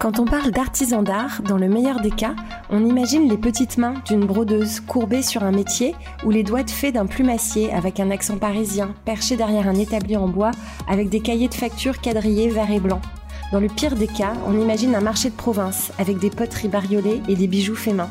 [0.00, 2.34] Quand on parle d'artisan d'art, dans le meilleur des cas,
[2.70, 6.70] on imagine les petites mains d'une brodeuse courbée sur un métier ou les doigts de
[6.70, 10.52] fée d'un plumassier avec un accent parisien perché derrière un établi en bois
[10.88, 13.02] avec des cahiers de factures quadrillés vert et blanc.
[13.52, 17.20] Dans le pire des cas, on imagine un marché de province avec des poteries bariolées
[17.28, 18.08] et des bijoux faits main.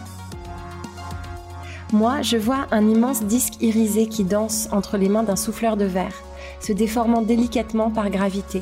[1.91, 5.86] Moi, je vois un immense disque irisé qui danse entre les mains d'un souffleur de
[5.86, 6.14] verre,
[6.61, 8.61] se déformant délicatement par gravité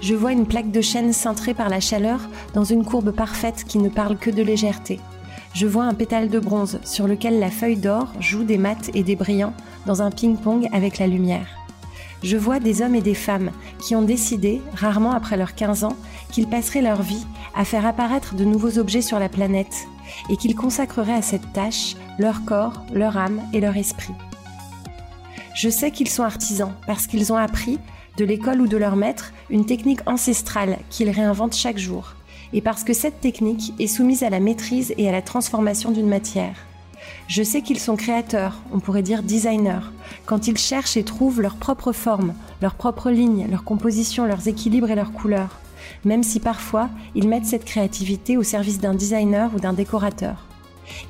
[0.00, 2.20] je vois une plaque de chêne cintrée par la chaleur
[2.54, 5.00] dans une courbe parfaite qui ne parle que de légèreté.
[5.54, 9.02] Je vois un pétale de bronze sur lequel la feuille d'or joue des mats et
[9.02, 9.54] des brillants
[9.86, 11.46] dans un ping-pong avec la lumière.
[12.24, 13.50] Je vois des hommes et des femmes
[13.80, 15.96] qui ont décidé, rarement après leurs 15 ans,
[16.32, 19.86] qu'ils passeraient leur vie à faire apparaître de nouveaux objets sur la planète
[20.30, 24.14] et qu'ils consacreraient à cette tâche leur corps, leur âme et leur esprit.
[25.54, 27.78] Je sais qu'ils sont artisans parce qu'ils ont appris,
[28.16, 32.14] de l'école ou de leur maître, une technique ancestrale qu'ils réinventent chaque jour,
[32.52, 36.08] et parce que cette technique est soumise à la maîtrise et à la transformation d'une
[36.08, 36.56] matière.
[37.26, 39.90] Je sais qu'ils sont créateurs, on pourrait dire designers,
[40.26, 44.90] quand ils cherchent et trouvent leur propre forme, leur propre ligne, leur composition, leurs équilibres
[44.90, 45.58] et leurs couleurs,
[46.04, 50.46] même si parfois ils mettent cette créativité au service d'un designer ou d'un décorateur.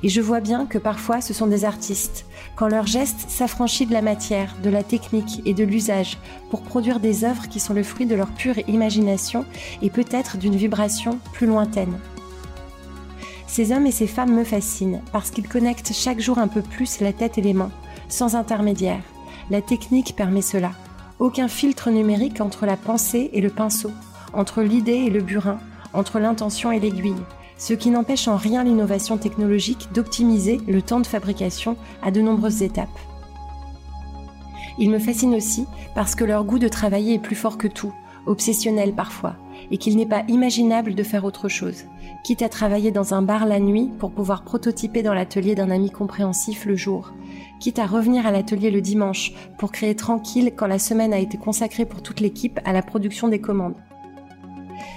[0.03, 3.93] Et je vois bien que parfois ce sont des artistes, quand leur geste s'affranchit de
[3.93, 6.17] la matière, de la technique et de l'usage
[6.49, 9.45] pour produire des œuvres qui sont le fruit de leur pure imagination
[9.81, 11.99] et peut-être d'une vibration plus lointaine.
[13.47, 16.99] Ces hommes et ces femmes me fascinent parce qu'ils connectent chaque jour un peu plus
[16.99, 17.71] la tête et les mains,
[18.09, 19.01] sans intermédiaire.
[19.49, 20.71] La technique permet cela.
[21.19, 23.91] Aucun filtre numérique entre la pensée et le pinceau,
[24.33, 25.59] entre l'idée et le burin,
[25.93, 27.15] entre l'intention et l'aiguille
[27.57, 32.61] ce qui n'empêche en rien l'innovation technologique d'optimiser le temps de fabrication à de nombreuses
[32.61, 32.89] étapes.
[34.77, 37.93] Ils me fascinent aussi parce que leur goût de travailler est plus fort que tout,
[38.25, 39.35] obsessionnel parfois,
[39.71, 41.85] et qu'il n'est pas imaginable de faire autre chose,
[42.23, 45.91] quitte à travailler dans un bar la nuit pour pouvoir prototyper dans l'atelier d'un ami
[45.91, 47.13] compréhensif le jour,
[47.59, 51.37] quitte à revenir à l'atelier le dimanche pour créer tranquille quand la semaine a été
[51.37, 53.75] consacrée pour toute l'équipe à la production des commandes.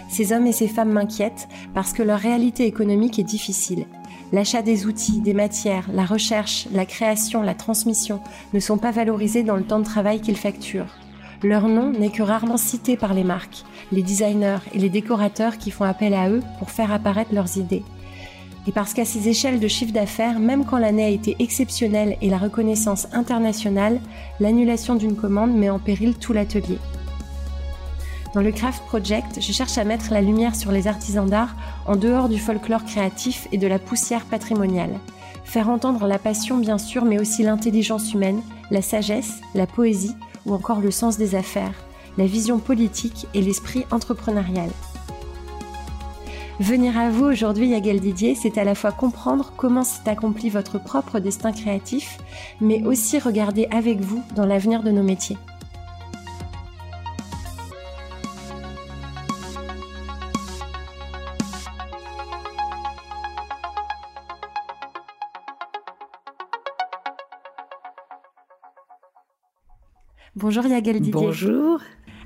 [0.09, 3.87] Ces hommes et ces femmes m'inquiètent parce que leur réalité économique est difficile.
[4.33, 8.21] L'achat des outils, des matières, la recherche, la création, la transmission
[8.53, 10.97] ne sont pas valorisés dans le temps de travail qu'ils facturent.
[11.43, 15.71] Leur nom n'est que rarement cité par les marques, les designers et les décorateurs qui
[15.71, 17.85] font appel à eux pour faire apparaître leurs idées.
[18.67, 22.29] Et parce qu'à ces échelles de chiffre d'affaires, même quand l'année a été exceptionnelle et
[22.29, 24.01] la reconnaissance internationale,
[24.41, 26.79] l'annulation d'une commande met en péril tout l'atelier.
[28.35, 31.57] Dans le Craft Project, je cherche à mettre la lumière sur les artisans d'art
[31.87, 35.01] en dehors du folklore créatif et de la poussière patrimoniale.
[35.45, 40.53] Faire entendre la passion bien sûr, mais aussi l'intelligence humaine, la sagesse, la poésie ou
[40.53, 41.73] encore le sens des affaires,
[42.19, 44.69] la vision politique et l'esprit entrepreneurial.
[46.61, 50.79] Venir à vous aujourd'hui, Yagel Didier, c'est à la fois comprendre comment s'est accompli votre
[50.79, 52.19] propre destin créatif,
[52.61, 55.39] mais aussi regarder avec vous dans l'avenir de nos métiers.
[70.49, 71.13] Bonjour Yagel Didier.
[71.13, 71.79] Bonjour.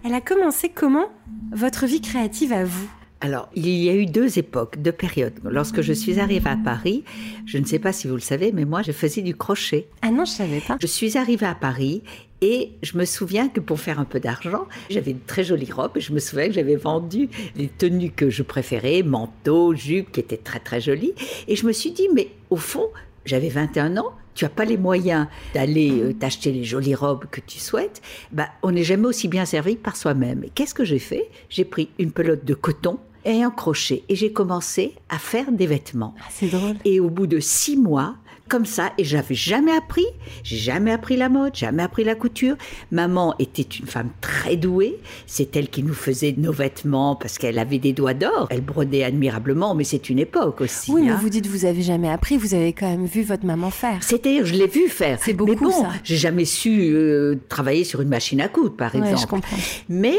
[0.05, 1.09] Elle a commencé comment
[1.51, 2.89] votre vie créative à vous?
[3.21, 5.41] Alors, il y a eu deux époques, deux périodes.
[5.43, 7.03] Lorsque je suis arrivée à Paris,
[7.47, 9.89] je ne sais pas si vous le savez, mais moi, je faisais du crochet.
[10.03, 10.77] Ah non, je savais pas.
[10.81, 12.05] Je suis arrivée à Paris
[12.41, 15.97] et je me souviens que pour faire un peu d'argent, j'avais une très jolie robe
[15.97, 20.21] et je me souviens que j'avais vendu les tenues que je préférais, manteaux, jupes, qui
[20.21, 21.15] étaient très très jolies.
[21.49, 22.87] Et je me suis dit, mais au fond,
[23.25, 27.41] j'avais 21 ans, tu as pas les moyens d'aller euh, t'acheter les jolies robes que
[27.41, 30.45] tu souhaites, bah, on n'est jamais aussi bien servi que par soi-même.
[30.45, 31.29] Et qu'est-ce que j'ai fait?
[31.49, 35.67] J'ai pris une pelote de coton et un crochet et j'ai commencé à faire des
[35.67, 36.15] vêtements.
[36.21, 36.77] Ah, c'est drôle.
[36.85, 38.17] Et au bout de six mois,
[38.53, 40.05] comme ça et j'avais jamais appris.
[40.45, 42.57] J'ai jamais appris la mode, jamais appris la couture.
[42.91, 44.99] Maman était une femme très douée.
[45.27, 48.49] C'est elle qui nous faisait nos vêtements parce qu'elle avait des doigts d'or.
[48.51, 50.91] Elle brodait admirablement, mais c'est une époque aussi.
[50.93, 51.19] Oui, mais hein.
[51.19, 54.03] vous dites vous avez jamais appris, vous avez quand même vu votre maman faire.
[54.03, 55.19] C'est-à-dire, je l'ai vu faire.
[55.23, 58.95] C'est beaucoup, Mais bon, j'ai jamais su euh, travailler sur une machine à coudre, par
[58.95, 59.21] Ouais, exemple.
[59.23, 59.57] je comprends.
[59.89, 60.19] Mais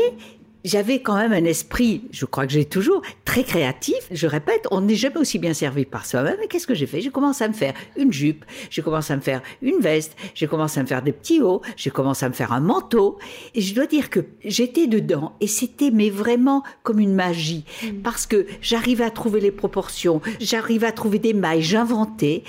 [0.63, 4.07] j'avais quand même un esprit, je crois que j'ai toujours, très créatif.
[4.12, 6.38] Je répète, on n'est jamais aussi bien servi par soi-même.
[6.44, 7.01] Et qu'est-ce que j'ai fait?
[7.01, 10.48] J'ai commencé à me faire une jupe, j'ai commencé à me faire une veste, j'ai
[10.48, 13.18] commencé à me faire des petits hauts, j'ai commencé à me faire un manteau.
[13.56, 17.65] Et je dois dire que j'étais dedans et c'était mais vraiment comme une magie.
[18.04, 22.44] Parce que j'arrivais à trouver les proportions, j'arrivais à trouver des mailles, j'inventais.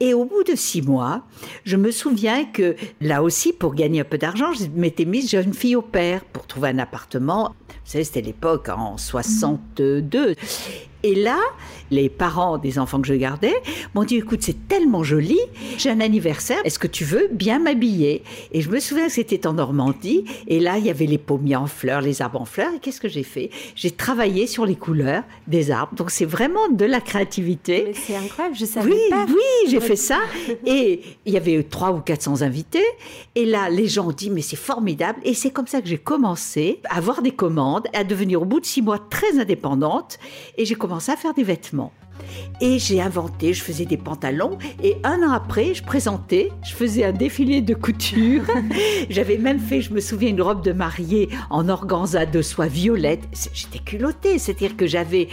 [0.00, 1.22] Et au bout de six mois,
[1.64, 5.52] je me souviens que là aussi, pour gagner un peu d'argent, je m'étais mise jeune
[5.52, 7.54] fille au père pour trouver un appartement.
[7.68, 10.36] Vous savez, c'était l'époque en 62.
[11.08, 11.38] Et là,
[11.90, 13.54] les parents des enfants que je gardais
[13.94, 15.38] m'ont dit écoute, c'est tellement joli,
[15.78, 18.22] j'ai un anniversaire, est-ce que tu veux bien m'habiller?
[18.52, 21.56] Et je me souviens que c'était en Normandie, et là, il y avait les pommiers
[21.56, 23.48] en fleurs, les arbres en fleurs, et qu'est-ce que j'ai fait?
[23.74, 27.84] J'ai travaillé sur les couleurs des arbres, donc c'est vraiment de la créativité.
[27.86, 29.24] Mais c'est incroyable, je savais oui, pas.
[29.26, 30.18] Oui, j'ai fait ça,
[30.66, 32.84] et il y avait 300 ou 400 invités,
[33.34, 35.96] et là, les gens ont dit mais c'est formidable, et c'est comme ça que j'ai
[35.96, 40.18] commencé à avoir des commandes, à devenir au bout de six mois très indépendante,
[40.58, 41.92] et j'ai commencé à faire des vêtements.
[42.60, 47.04] Et j'ai inventé, je faisais des pantalons et un an après, je présentais, je faisais
[47.04, 48.42] un défilé de couture.
[49.10, 53.22] J'avais même fait, je me souviens, une robe de mariée en organza de soie violette.
[53.52, 55.28] J'étais culottée, c'est-à-dire que j'avais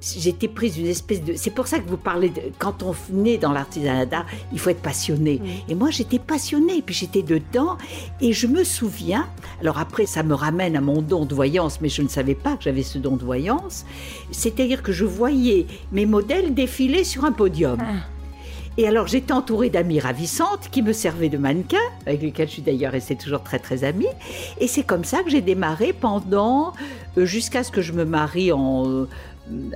[0.00, 1.34] j'étais prise d'une espèce de.
[1.36, 2.40] C'est pour ça que vous parlez de.
[2.58, 5.40] Quand on naît dans l'artisanat d'art, il faut être passionné.
[5.68, 7.76] Et moi, j'étais passionnée, puis j'étais dedans.
[8.20, 9.28] Et je me souviens.
[9.60, 12.56] Alors après, ça me ramène à mon don de voyance, mais je ne savais pas
[12.56, 13.84] que j'avais ce don de voyance.
[14.30, 17.78] C'est-à-dire que je voyais mes modèles défiler sur un podium.
[17.80, 18.06] Ah.
[18.78, 22.62] Et alors j'étais entourée d'amis ravissantes qui me servaient de mannequin, avec lesquels je suis
[22.62, 24.06] d'ailleurs restée toujours très très amie.
[24.60, 26.72] Et c'est comme ça que j'ai démarré pendant,
[27.16, 29.08] euh, jusqu'à ce que je me marie en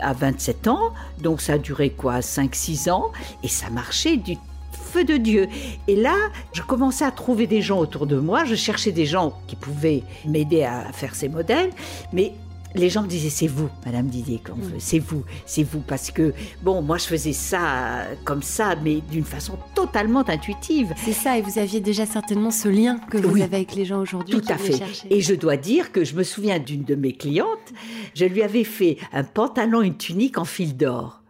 [0.01, 3.11] à 27 ans, donc ça a duré quoi 5-6 ans,
[3.43, 4.37] et ça marchait du
[4.73, 5.49] feu de Dieu.
[5.89, 6.15] Et là,
[6.53, 10.03] je commençais à trouver des gens autour de moi, je cherchais des gens qui pouvaient
[10.27, 11.71] m'aider à faire ces modèles,
[12.13, 12.33] mais
[12.75, 14.79] les gens me disaient c'est vous, Madame Didier, mm.
[14.79, 19.25] c'est vous, c'est vous, parce que bon, moi je faisais ça comme ça, mais d'une
[19.25, 20.95] façon totalement intuitive.
[20.97, 24.01] C'est ça, et vous aviez déjà certainement ce lien que vous avez avec les gens
[24.01, 24.41] aujourd'hui.
[24.41, 24.81] Tout à fait.
[25.11, 27.73] Et je dois dire que je me souviens d'une de mes clientes,
[28.15, 31.22] je lui avais fait un pantalon, une tunique en fil d'or.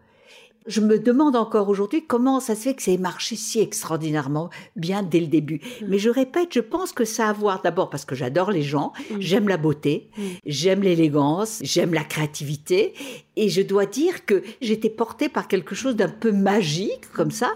[0.67, 4.50] Je me demande encore aujourd'hui comment ça se fait que ça ait marché si extraordinairement
[4.76, 5.56] bien dès le début.
[5.56, 5.87] Mm.
[5.88, 8.62] Mais je répète, je pense que ça a à voir d'abord parce que j'adore les
[8.62, 9.17] gens, mm.
[9.19, 10.23] j'aime la beauté, mm.
[10.47, 12.94] j'aime l'élégance, j'aime la créativité.
[13.37, 17.53] Et je dois dire que j'étais portée par quelque chose d'un peu magique comme ça.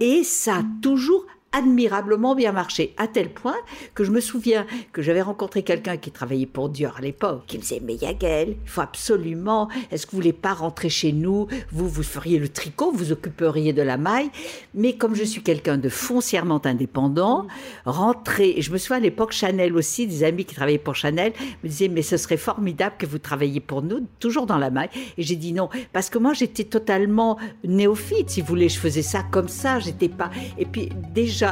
[0.00, 1.26] Et ça a toujours
[1.56, 3.56] admirablement bien marché, à tel point
[3.94, 7.56] que je me souviens que j'avais rencontré quelqu'un qui travaillait pour Dior à l'époque, qui
[7.56, 11.46] me disait, mais Yagel, il faut absolument, est-ce que vous voulez pas rentrer chez nous?
[11.72, 14.30] Vous, vous feriez le tricot, vous occuperiez de la maille,
[14.74, 17.46] mais comme je suis quelqu'un de foncièrement indépendant,
[17.86, 21.32] rentrer, et je me souviens à l'époque, Chanel aussi, des amis qui travaillaient pour Chanel,
[21.64, 24.90] me disaient, mais ce serait formidable que vous travailliez pour nous, toujours dans la maille.
[25.16, 29.02] Et j'ai dit non, parce que moi j'étais totalement néophyte, si vous voulez, je faisais
[29.02, 30.30] ça comme ça, j'étais pas.
[30.58, 31.45] Et puis déjà,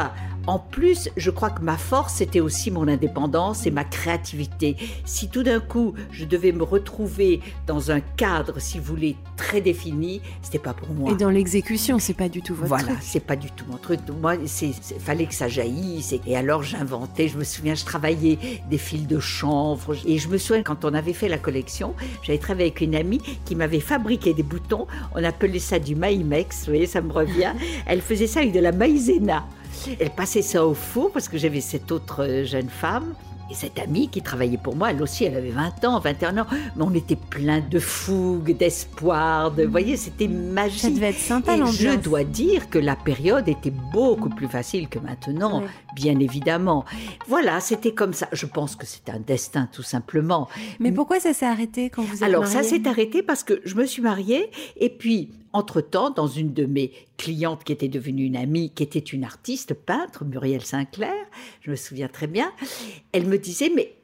[0.47, 4.77] en plus, je crois que ma force, c'était aussi mon indépendance et ma créativité.
[5.07, 9.63] Si tout d'un coup, je devais me retrouver dans un cadre, si vous voulez, très
[9.63, 11.13] défini, c'était pas pour moi.
[11.13, 14.01] Et dans l'exécution, c'est pas du tout votre voilà, c'est pas du tout mon truc.
[14.21, 16.15] Moi, il fallait que ça jaillisse.
[16.27, 17.29] Et alors, j'inventais.
[17.29, 18.39] Je me souviens, je travaillais
[18.69, 19.97] des fils de chanvre.
[20.07, 23.21] Et je me souviens, quand on avait fait la collection, j'avais travaillé avec une amie
[23.47, 24.87] qui m'avait fabriqué des boutons.
[25.15, 26.67] On appelait ça du maïmex.
[26.67, 27.53] Vous voyez, ça me revient.
[27.87, 29.45] Elle faisait ça avec de la maïzena.
[30.01, 33.15] Elle passait ça au four parce que j'avais cette autre euh, jeune femme.
[33.51, 36.47] Et cette amie qui travaillait pour moi, elle aussi, elle avait 20 ans, 21 ans,
[36.77, 40.81] mais on était plein de fougue, d'espoir, de, vous voyez, c'était magique.
[40.81, 44.89] Ça devait être sympa, Et je dois dire que la période était beaucoup plus facile
[44.89, 45.63] que maintenant,
[45.95, 46.87] bien évidemment.
[47.29, 48.29] Voilà, c'était comme ça.
[48.33, 50.49] Je pense que c'est un destin, tout simplement.
[50.81, 53.75] Mais pourquoi ça s'est arrêté quand vous êtes Alors, ça s'est arrêté parce que je
[53.75, 58.37] me suis mariée, et puis entre-temps, dans une de mes clientes qui était devenue une
[58.37, 61.15] amie, qui était une artiste peintre, Muriel Sinclair,
[61.63, 62.53] je me souviens très bien,
[63.13, 63.95] elle me disait, mais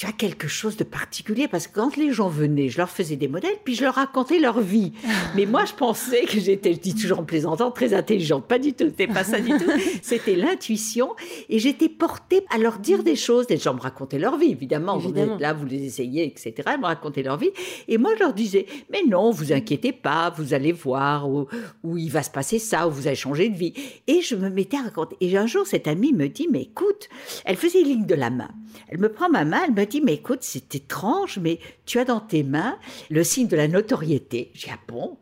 [0.00, 1.46] tu as quelque chose de particulier?
[1.46, 4.38] Parce que quand les gens venaient, je leur faisais des modèles, puis je leur racontais
[4.38, 4.92] leur vie.
[5.36, 8.46] Mais moi, je pensais que j'étais, je dis toujours en plaisantant, très intelligente.
[8.46, 9.70] Pas du tout, c'était pas ça du tout.
[10.02, 11.10] C'était l'intuition.
[11.50, 13.44] Et j'étais portée à leur dire des choses.
[13.50, 14.96] Les gens me racontaient leur vie, évidemment.
[14.96, 16.54] Vous êtes là, vous les essayez, etc.
[16.74, 17.50] Ils me racontaient leur vie.
[17.86, 21.46] Et moi, je leur disais, mais non, vous inquiétez pas, vous allez voir où,
[21.82, 23.74] où il va se passer ça, où vous allez changer de vie.
[24.06, 25.18] Et je me mettais à raconter.
[25.20, 27.10] Et un jour, cette amie me dit, mais écoute,
[27.44, 28.48] elle faisait ligne de la main.
[28.88, 32.04] Elle me prend ma main, elle me dit, mais écoute, c'est étrange, mais tu as
[32.04, 32.78] dans tes mains
[33.10, 34.50] le signe de la notoriété.
[34.54, 35.18] J'ai dit, ah bon?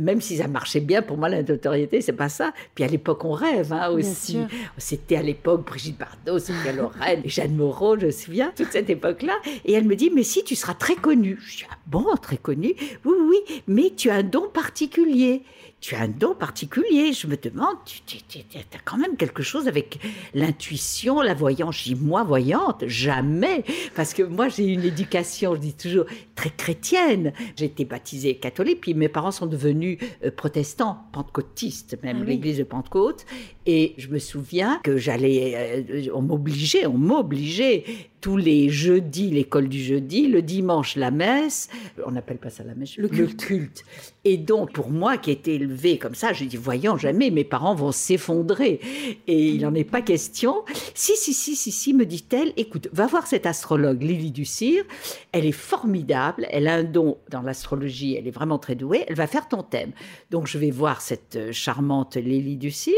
[0.00, 2.52] Même si ça marchait bien, pour moi, la notoriété, c'est pas ça.
[2.74, 4.38] Puis à l'époque, on rêve hein, aussi.
[4.78, 9.34] C'était à l'époque Brigitte Bardot, Sophia Loren, Jeanne Moreau, je me souviens, toute cette époque-là.
[9.64, 11.38] Et elle me dit, mais si, tu seras très connue.
[11.44, 12.74] Je dis, ah bon, très connue?
[13.04, 15.42] Oui, oui, mais tu as un don particulier
[15.82, 17.12] tu as un don particulier.
[17.12, 19.98] Je me demande, tu, as quand même quelque chose avec
[20.32, 21.76] l'intuition, la voyance.
[21.78, 23.64] Je dis, moi, voyante, jamais.
[23.96, 27.32] Parce que moi, j'ai une éducation, je dis toujours, très chrétienne.
[27.56, 32.26] J'ai été baptisée catholique, puis mes parents sont devenus euh, protestants, pentecôtistes, même Ah oui.
[32.28, 33.26] l'église de Pentecôte.
[33.66, 37.84] Et je me souviens que j'allais, euh, on m'obligeait, on m'obligeait
[38.20, 41.68] tous les jeudis, l'école du jeudi, le dimanche, la messe.
[42.06, 43.44] On n'appelle pas ça la messe, Le culte.
[43.44, 43.84] culte.
[44.24, 45.58] Et donc, pour moi qui étais
[45.98, 48.80] comme ça, j'ai dit, voyons, jamais mes parents vont s'effondrer.
[49.26, 50.64] Et il n'en est pas question.
[50.94, 54.84] Si, si, si, si, si, me dit-elle, écoute, va voir cette astrologue, Lily Ducir.
[55.32, 56.46] Elle est formidable.
[56.50, 58.16] Elle a un don dans l'astrologie.
[58.16, 59.04] Elle est vraiment très douée.
[59.08, 59.92] Elle va faire ton thème.
[60.30, 62.94] Donc, je vais voir cette euh, charmante Lily Ducir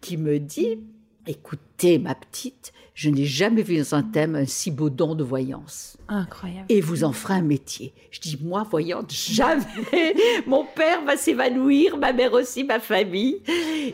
[0.00, 0.78] qui me dit,
[1.26, 5.22] écoutez, ma petite, je n'ai jamais vu dans un thème un si beau don de
[5.22, 6.64] voyance Incroyable.
[6.70, 7.92] et vous en ferez un métier.
[8.10, 9.64] Je dis, moi, voyante, jamais.
[10.46, 13.42] Mon père va s'évanouir, ma mère aussi, ma famille.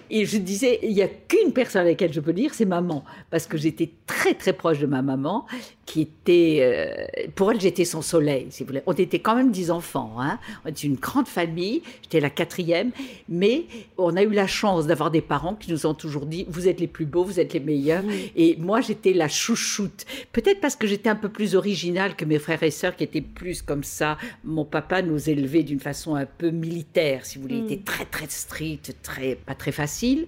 [0.08, 3.04] Et je disais, il n'y a qu'une personne à laquelle je peux dire, c'est maman.
[3.30, 5.46] Parce que j'étais très, très proche de ma maman,
[5.84, 8.82] qui était, euh, pour elle, j'étais son soleil, si vous voulez.
[8.86, 10.14] On était quand même dix enfants.
[10.20, 10.38] Hein.
[10.64, 11.82] On était une grande famille.
[12.02, 12.92] J'étais la quatrième.
[13.28, 13.64] Mais
[13.98, 16.78] on a eu la chance d'avoir des parents qui nous ont toujours dit, vous êtes
[16.78, 18.04] les plus beaux, vous êtes les meilleurs.
[18.36, 20.04] Et moi, j'étais la chouchoute.
[20.32, 23.22] Peut-être parce que j'étais un peu plus originale que mes frères et sœurs qui étaient
[23.22, 24.18] plus comme ça.
[24.44, 27.56] Mon papa nous élevait d'une façon un peu militaire, si vous voulez.
[27.56, 30.26] Il était très, très strict, très, pas très facile.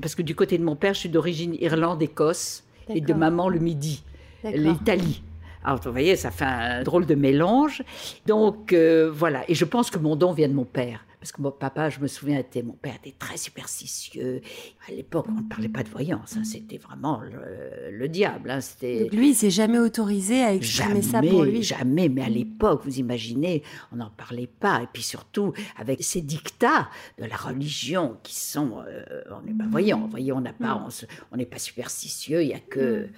[0.00, 3.58] Parce que du côté de mon père, je suis d'origine Irlande-Écosse et de maman le
[3.58, 4.02] Midi,
[4.44, 5.22] l'Italie.
[5.62, 7.82] Alors, vous voyez, ça fait un drôle de mélange.
[8.26, 9.44] Donc, euh, voilà.
[9.48, 11.04] Et je pense que mon don vient de mon père.
[11.20, 14.40] Parce que mon papa, je me souviens, était, mon père était très superstitieux.
[14.88, 16.36] À l'époque, on ne parlait pas de voyance.
[16.38, 16.44] hein.
[16.44, 18.50] C'était vraiment le, le diable.
[18.50, 18.60] hein.
[18.62, 21.62] C'était Donc lui, il s'est jamais autorisé à exprimer ça pour lui.
[21.62, 23.62] Jamais, mais à l'époque, vous imaginez,
[23.92, 24.82] on n'en parlait pas.
[24.82, 28.82] Et puis surtout, avec ces dictats de la religion qui sont.
[28.88, 30.00] euh, on n'est pas voyant.
[30.00, 30.86] Vous voyez, on n'a pas,
[31.32, 33.08] on n'est pas superstitieux, il n'y a que.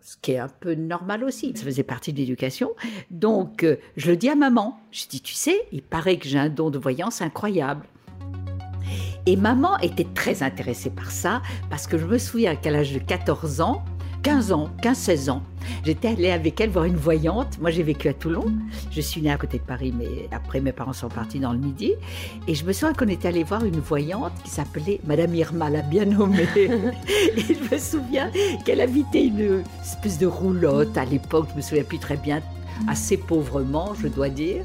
[0.00, 1.52] Ce qui est un peu normal aussi.
[1.56, 2.72] Ça faisait partie de l'éducation.
[3.10, 4.78] Donc, euh, je le dis à maman.
[4.90, 7.86] Je dis, tu sais, il paraît que j'ai un don de voyance incroyable.
[9.26, 12.98] Et maman était très intéressée par ça, parce que je me souviens qu'à l'âge de
[12.98, 13.84] 14 ans,
[14.22, 15.42] 15 ans, 15-16 ans,
[15.84, 17.58] j'étais allée avec elle voir une voyante.
[17.60, 18.46] Moi, j'ai vécu à Toulon.
[18.90, 21.58] Je suis née à côté de Paris, mais après, mes parents sont partis dans le
[21.58, 21.92] Midi.
[22.46, 25.82] Et je me souviens qu'on était allé voir une voyante qui s'appelait Madame Irma, la
[25.82, 26.48] bien nommée.
[26.56, 28.30] Et je me souviens
[28.64, 32.40] qu'elle habitait une espèce de roulotte à l'époque, je me souviens plus très bien,
[32.86, 34.64] assez pauvrement, je dois dire.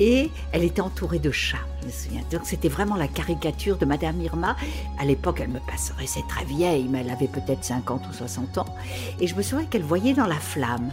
[0.00, 2.22] Et elle était entourée de chats, je me souviens.
[2.30, 4.56] Donc c'était vraiment la caricature de Madame Irma.
[4.98, 8.76] À l'époque, elle me paraissait très vieille, mais elle avait peut-être 50 ou 60 ans.
[9.20, 10.92] Et je me souviens qu'elle voyait dans la flamme.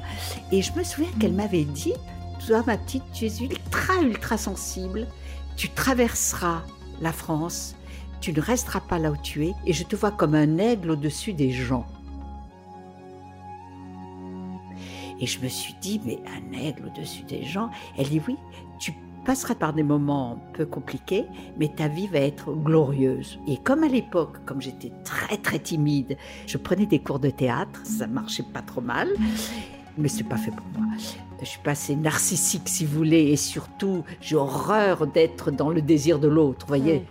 [0.51, 1.93] Et je me souviens qu'elle m'avait dit,
[2.45, 5.07] toi ma petite, tu es ultra, ultra sensible.
[5.55, 6.63] Tu traverseras
[7.01, 7.75] la France.
[8.21, 9.53] Tu ne resteras pas là où tu es.
[9.65, 11.85] Et je te vois comme un aigle au-dessus des gens.
[15.19, 18.35] Et je me suis dit, mais un aigle au-dessus des gens Elle dit, oui,
[18.79, 18.93] tu
[19.25, 21.25] passeras par des moments un peu compliqués,
[21.57, 23.39] mais ta vie va être glorieuse.
[23.47, 27.81] Et comme à l'époque, comme j'étais très très timide, je prenais des cours de théâtre,
[27.83, 29.09] ça marchait pas trop mal,
[29.97, 30.93] mais c'est pas fait pour moi.
[31.41, 35.81] Je suis pas assez narcissique, si vous voulez, et surtout, j'ai horreur d'être dans le
[35.81, 37.05] désir de l'autre, voyez.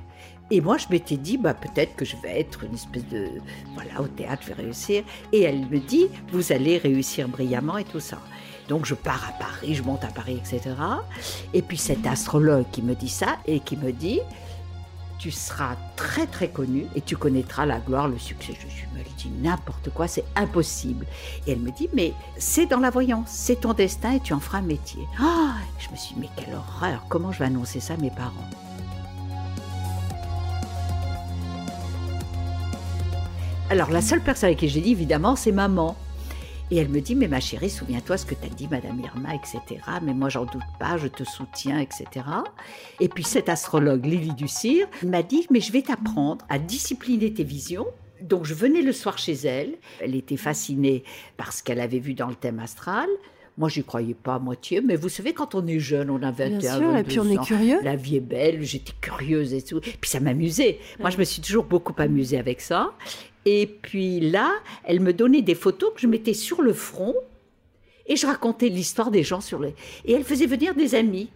[0.54, 3.26] Et moi, je m'étais dit, bah, peut-être que je vais être une espèce de.
[3.74, 5.02] Voilà, au théâtre, je vais réussir.
[5.32, 8.20] Et elle me dit, vous allez réussir brillamment et tout ça.
[8.68, 10.76] Donc, je pars à Paris, je monte à Paris, etc.
[11.54, 14.20] Et puis, cet astrologue qui me dit ça et qui me dit,
[15.18, 18.54] tu seras très, très connu et tu connaîtras la gloire, le succès.
[18.56, 21.04] Je me dit n'importe quoi, c'est impossible.
[21.48, 24.40] Et elle me dit, mais c'est dans la voyance, c'est ton destin et tu en
[24.40, 25.02] feras un métier.
[25.18, 28.10] Ah je me suis dit, mais quelle horreur, comment je vais annoncer ça à mes
[28.10, 28.48] parents?
[33.70, 35.96] Alors, la seule personne à qui j'ai dit, évidemment, c'est maman.
[36.70, 39.80] Et elle me dit, mais ma chérie, souviens-toi ce que t'as dit, Madame Irma, etc.
[40.02, 42.26] Mais moi, j'en doute pas, je te soutiens, etc.
[43.00, 47.44] Et puis, cet astrologue, Lily Ducir, m'a dit, mais je vais t'apprendre à discipliner tes
[47.44, 47.86] visions.
[48.20, 49.74] Donc, je venais le soir chez elle.
[50.00, 51.02] Elle était fascinée
[51.36, 53.08] par ce qu'elle avait vu dans le thème astral.
[53.56, 56.32] Moi, j'y croyais pas à moitié, mais vous savez, quand on est jeune, on a
[56.32, 57.78] 21 Bien sûr, et puis on 22 est ans, curieux.
[57.82, 59.80] La vie est belle, j'étais curieuse et tout.
[59.80, 60.80] Puis ça m'amusait.
[60.98, 62.92] Moi, je me suis toujours beaucoup amusée avec ça.
[63.46, 64.52] Et puis là,
[64.84, 67.14] elle me donnait des photos que je mettais sur le front
[68.06, 69.74] et je racontais l'histoire des gens sur les.
[70.04, 71.30] Et elle faisait venir des amis.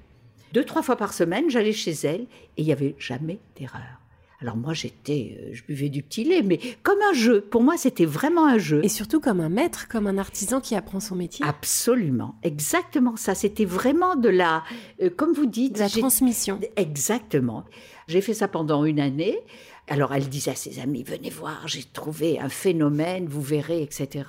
[0.53, 3.99] Deux, trois fois par semaine, j'allais chez elle et il n'y avait jamais d'erreur.
[4.41, 7.41] Alors moi, j'étais, euh, je buvais du petit lait, mais comme un jeu.
[7.41, 8.85] Pour moi, c'était vraiment un jeu.
[8.85, 11.45] Et surtout comme un maître, comme un artisan qui apprend son métier.
[11.45, 13.35] Absolument, exactement ça.
[13.35, 14.63] C'était vraiment de la,
[15.03, 16.61] euh, comme vous dites, de la transmission.
[16.77, 17.65] Exactement.
[18.07, 19.41] J'ai fait ça pendant une année.
[19.89, 24.25] Alors elle disait à ses amis, venez voir, j'ai trouvé un phénomène, vous verrez, etc.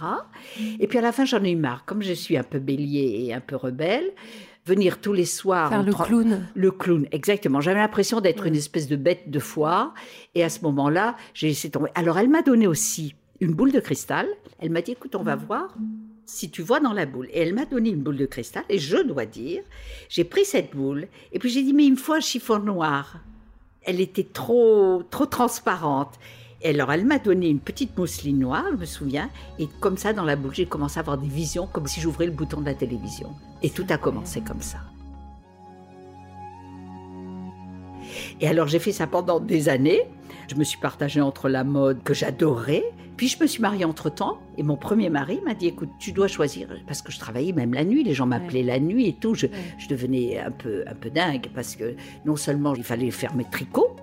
[0.80, 1.86] Et puis à la fin, j'en ai eu marre.
[1.86, 4.12] Comme je suis un peu bélier et un peu rebelle,
[4.66, 5.70] venir tous les soirs.
[5.70, 6.48] Faire le clown.
[6.54, 7.60] Le clown, exactement.
[7.60, 9.94] J'avais l'impression d'être une espèce de bête de foire.
[10.36, 11.90] Et à ce moment-là, j'ai laissé tomber.
[11.96, 14.28] Alors, elle m'a donné aussi une boule de cristal.
[14.60, 15.76] Elle m'a dit, écoute, on va voir
[16.26, 17.28] si tu vois dans la boule.
[17.32, 18.64] Et elle m'a donné une boule de cristal.
[18.70, 19.64] Et je dois dire,
[20.08, 21.08] j'ai pris cette boule.
[21.32, 23.20] Et puis j'ai dit, mais il me faut un chiffon noir.
[23.90, 26.20] Elle était trop, trop transparente.
[26.62, 30.14] Et alors, elle m'a donné une petite mousseline noire, je me souviens, et comme ça,
[30.14, 32.68] dans la boule, j'ai commencé à avoir des visions, comme si j'ouvrais le bouton de
[32.68, 33.32] la télévision.
[33.64, 34.78] Et tout a commencé comme ça.
[38.40, 40.04] Et alors, j'ai fait ça pendant des années.
[40.50, 42.84] Je me suis partagée entre la mode que j'adorais,
[43.18, 46.28] puis je me suis mariée entre-temps, et mon premier mari m'a dit, écoute, tu dois
[46.28, 49.36] choisir, parce que je travaillais même la nuit, les gens m'appelaient la nuit et tout,
[49.36, 49.46] je,
[49.78, 53.44] je, devenais un peu, un peu dingue, parce que non seulement il fallait faire mes
[53.44, 53.96] tricots,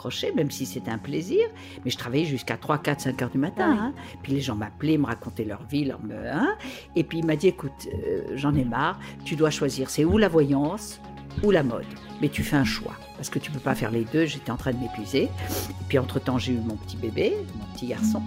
[0.00, 1.46] crochet, même si c'était un plaisir,
[1.84, 3.76] mais je travaillais jusqu'à 3, 4, 5 heures du matin.
[3.78, 3.94] Hein.
[4.22, 6.00] Puis les gens m'appelaient, me racontaient leur vie, leur...
[6.32, 6.56] Hein.
[6.96, 10.16] Et puis il m'a dit, écoute, euh, j'en ai marre, tu dois choisir, c'est ou
[10.16, 11.00] la voyance?
[11.42, 11.86] Ou la mode.
[12.20, 14.56] Mais tu fais un choix, parce que tu peux pas faire les deux, j'étais en
[14.56, 15.24] train de m'épuiser.
[15.24, 18.22] Et puis entre-temps, j'ai eu mon petit bébé, mon petit garçon.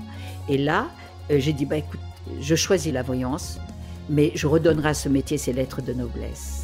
[0.50, 0.88] Et là,
[1.32, 2.00] euh, j'ai dit, bah écoute,
[2.40, 3.60] je choisis la voyance,
[4.10, 6.63] mais je redonnerai à ce métier ses lettres de noblesse.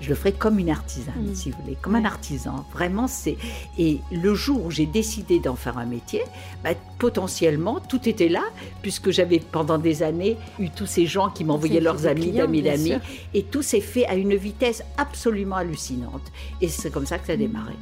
[0.00, 1.34] Je le ferai comme une artisane, mm.
[1.34, 2.64] si vous voulez, comme un artisan.
[2.72, 3.36] Vraiment, c'est.
[3.78, 6.22] Et le jour où j'ai décidé d'en faire un métier,
[6.64, 8.42] bah, potentiellement, tout était là,
[8.82, 12.94] puisque j'avais pendant des années eu tous ces gens qui m'envoyaient leurs amis, d'amis, d'amis.
[13.34, 16.32] Et tout s'est fait à une vitesse absolument hallucinante.
[16.60, 17.74] Et c'est comme ça que ça a démarré.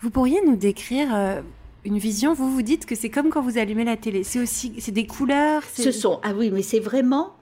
[0.00, 1.42] Vous pourriez nous décrire euh,
[1.84, 4.24] une vision Vous vous dites que c'est comme quand vous allumez la télé.
[4.24, 5.62] C'est aussi, c'est des couleurs.
[5.74, 7.34] Ce sont, ah oui, mais c'est vraiment.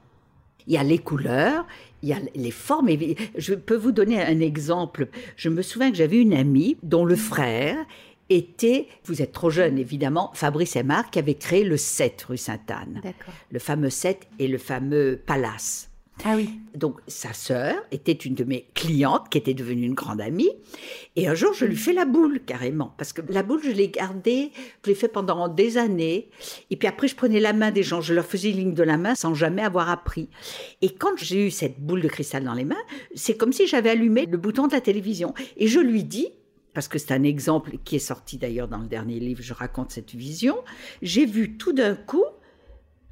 [0.67, 1.67] Il y a les couleurs,
[2.03, 2.89] il y a les formes.
[3.37, 5.09] Je peux vous donner un exemple.
[5.37, 7.77] Je me souviens que j'avais une amie dont le frère
[8.29, 13.03] était, vous êtes trop jeune évidemment, Fabrice Aymar qui avait créé le 7 rue Sainte-Anne.
[13.51, 15.90] Le fameux 7 et le fameux Palace.
[16.25, 16.51] Ah oui.
[16.75, 20.51] Donc sa sœur était une de mes clientes qui était devenue une grande amie.
[21.17, 22.95] Et un jour, je lui fais la boule carrément.
[22.99, 24.53] Parce que la boule, je l'ai gardée,
[24.85, 26.31] je l'ai fait pendant des années.
[26.71, 28.99] Et puis après, je prenais la main des gens, je leur faisais ligne de la
[28.99, 30.29] main sans jamais avoir appris.
[30.83, 32.77] Et quand j'ai eu cette boule de cristal dans les mains,
[33.15, 35.35] c'est comme si j'avais allumé le bouton de la télévision.
[35.57, 36.29] Et je lui dis,
[36.75, 39.91] parce que c'est un exemple qui est sorti d'ailleurs dans le dernier livre, je raconte
[39.91, 40.57] cette vision,
[41.03, 42.25] j'ai vu tout d'un coup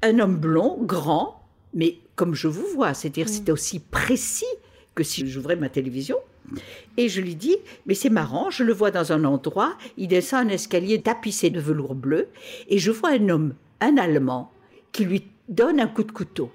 [0.01, 1.39] un homme blond, grand,
[1.73, 3.29] mais comme je vous vois, c'est-à-dire mm.
[3.29, 4.43] c'était aussi précis
[4.93, 6.17] que si j'ouvrais ma télévision.
[6.97, 7.55] Et je lui dis,
[7.85, 11.61] mais c'est marrant, je le vois dans un endroit, il descend un escalier tapissé de
[11.61, 12.27] velours bleu,
[12.67, 14.51] et je vois un homme, un Allemand,
[14.91, 16.51] qui lui donne un coup de couteau.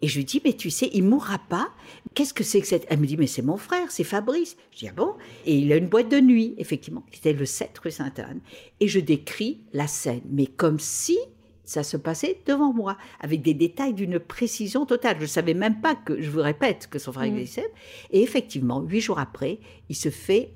[0.00, 1.68] Et je lui dis, mais tu sais, il mourra pas.
[2.14, 2.86] Qu'est-ce que c'est que cette...
[2.88, 4.56] Elle me dit, mais c'est mon frère, c'est Fabrice.
[4.72, 5.14] Je dis, ah bon?
[5.44, 7.04] Et il a une boîte de nuit, effectivement.
[7.12, 8.40] C'était le 7 rue Sainte-Anne.
[8.80, 11.18] Et je décris la scène, mais comme si
[11.66, 15.16] ça se passait devant moi, avec des détails d'une précision totale.
[15.18, 17.44] Je ne savais même pas que, je vous répète, que son frère mmh.
[18.12, 20.52] Et effectivement, huit jours après, il se fait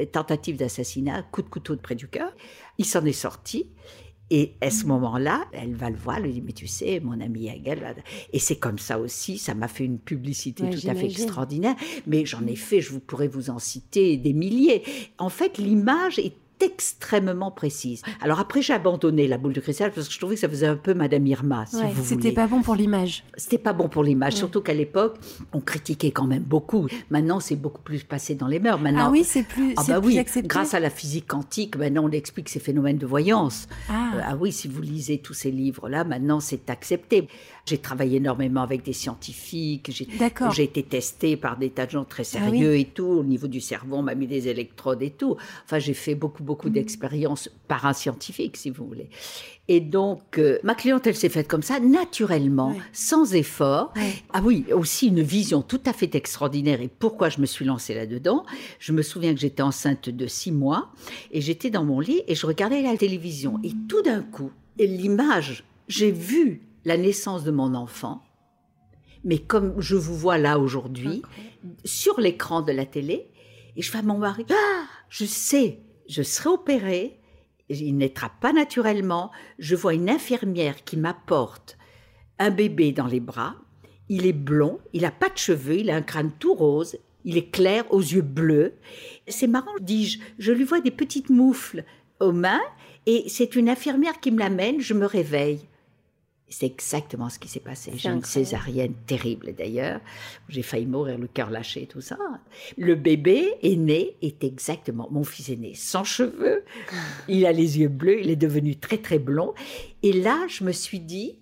[0.00, 2.32] euh, tentative d'assassinat, coup de couteau de près du cœur.
[2.78, 3.66] Il s'en est sorti.
[4.30, 7.20] Et à ce moment-là, elle va le voir, elle lui dit, mais tu sais, mon
[7.20, 7.96] ami Hegel,
[8.32, 11.74] et c'est comme ça aussi, ça m'a fait une publicité tout à fait extraordinaire,
[12.06, 14.84] mais j'en ai fait, je vous pourrais vous en citer des milliers.
[15.18, 18.02] En fait, l'image est extrêmement précise.
[18.20, 20.66] Alors après, j'ai abandonné la boule de cristal parce que je trouvais que ça faisait
[20.66, 23.24] un peu Madame Irma, si vous C'était pas bon pour l'image.
[23.36, 25.18] C'était pas bon pour l'image, surtout qu'à l'époque,
[25.52, 26.86] on critiquait quand même beaucoup.
[27.10, 28.80] Maintenant, c'est beaucoup plus passé dans les mœurs.
[28.80, 32.10] Maintenant, ah oui, c'est plus, ah bah oui, Grâce à la physique quantique, maintenant on
[32.10, 33.68] explique ces phénomènes de voyance.
[33.88, 34.12] Ah.
[34.14, 37.28] Euh, ah oui, si vous lisez tous ces livres-là, maintenant c'est accepté.
[37.64, 39.90] J'ai travaillé énormément avec des scientifiques.
[39.92, 43.04] J'ai été testée par des tas de gens très ah sérieux et tout.
[43.04, 45.36] Au niveau du cerveau, on m'a mis des électrodes et tout.
[45.64, 46.72] Enfin, j'ai fait beaucoup, beaucoup mm.
[46.72, 49.08] d'expériences par un scientifique, si vous voulez.
[49.68, 53.94] Et donc, euh, ma cliente, elle s'est faite comme ça, naturellement, sans effort.
[54.32, 56.80] Ah oui, aussi une vision tout à fait extraordinaire.
[56.80, 58.44] Et pourquoi je me suis lancée là-dedans?
[58.80, 60.90] Je me souviens que j'étais enceinte de six mois
[61.30, 63.60] et j'étais dans mon lit et je regardais la télévision.
[63.62, 68.22] Et tout d'un coup, l'image, j'ai vu la naissance de mon enfant,
[69.24, 71.22] mais comme je vous vois là aujourd'hui,
[71.84, 73.30] sur l'écran de la télé,
[73.76, 77.20] et je fais à mon mari, ah, je sais, je serai opérée,
[77.68, 81.78] il naîtra pas naturellement, je vois une infirmière qui m'apporte
[82.38, 83.56] un bébé dans les bras,
[84.08, 87.38] il est blond, il n'a pas de cheveux, il a un crâne tout rose, il
[87.38, 88.74] est clair, aux yeux bleus.
[89.28, 91.84] C'est marrant, dis-je, je lui vois des petites moufles
[92.20, 92.60] aux mains,
[93.06, 95.60] et c'est une infirmière qui me l'amène, je me réveille.
[96.52, 97.92] C'est exactement ce qui s'est passé.
[97.96, 100.00] J'ai une césarienne terrible d'ailleurs.
[100.50, 102.18] J'ai failli mourir, le cœur lâché, tout ça.
[102.76, 105.08] Le bébé est né, est exactement.
[105.10, 106.62] Mon fils est né sans cheveux.
[107.26, 109.54] Il a les yeux bleus, il est devenu très très blond.
[110.02, 111.36] Et là, je me suis dit,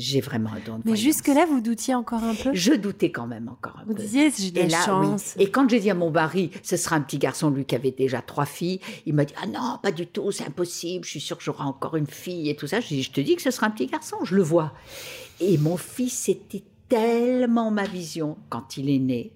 [0.00, 2.50] j'ai vraiment un don de Mais jusque-là, vous doutiez encore un peu?
[2.52, 4.02] Je doutais quand même encore un Vous peu.
[4.02, 5.34] disiez, j'ai de Et la là, chance.
[5.36, 5.44] oui.
[5.44, 7.90] Et quand j'ai dit à mon mari, ce sera un petit garçon, lui qui avait
[7.92, 11.20] déjà trois filles, il m'a dit, ah non, pas du tout, c'est impossible, je suis
[11.20, 12.80] sûre que j'aurai encore une fille et tout ça.
[12.80, 14.72] Je je te dis que ce sera un petit garçon, je le vois.
[15.40, 19.32] Et mon fils, c'était tellement ma vision quand il est né.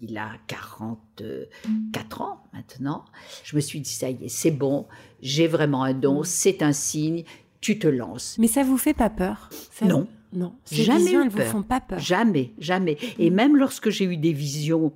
[0.00, 3.04] Il a 44 ans maintenant.
[3.44, 4.86] Je me suis dit, ça y est, c'est bon,
[5.22, 6.24] j'ai vraiment un don, Mm.
[6.24, 7.24] c'est un signe,
[7.64, 8.36] tu te lances.
[8.38, 10.06] Mais ça vous fait pas peur Ça- Non.
[10.34, 10.52] Non.
[10.64, 11.46] Ces Jamais visions, elles vous peur.
[11.46, 11.98] font pas peur.
[11.98, 12.98] Jamais, jamais.
[13.18, 14.92] Et même lorsque j'ai eu des visions,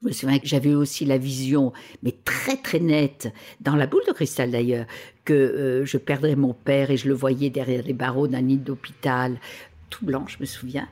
[0.00, 1.72] je me souviens que j'avais aussi la vision,
[2.04, 4.86] mais très très nette, dans la boule de cristal d'ailleurs,
[5.24, 8.58] que euh, je perdrais mon père et je le voyais derrière les barreaux d'un nid
[8.58, 9.38] d'hôpital,
[9.90, 10.88] tout blanc, je me souviens,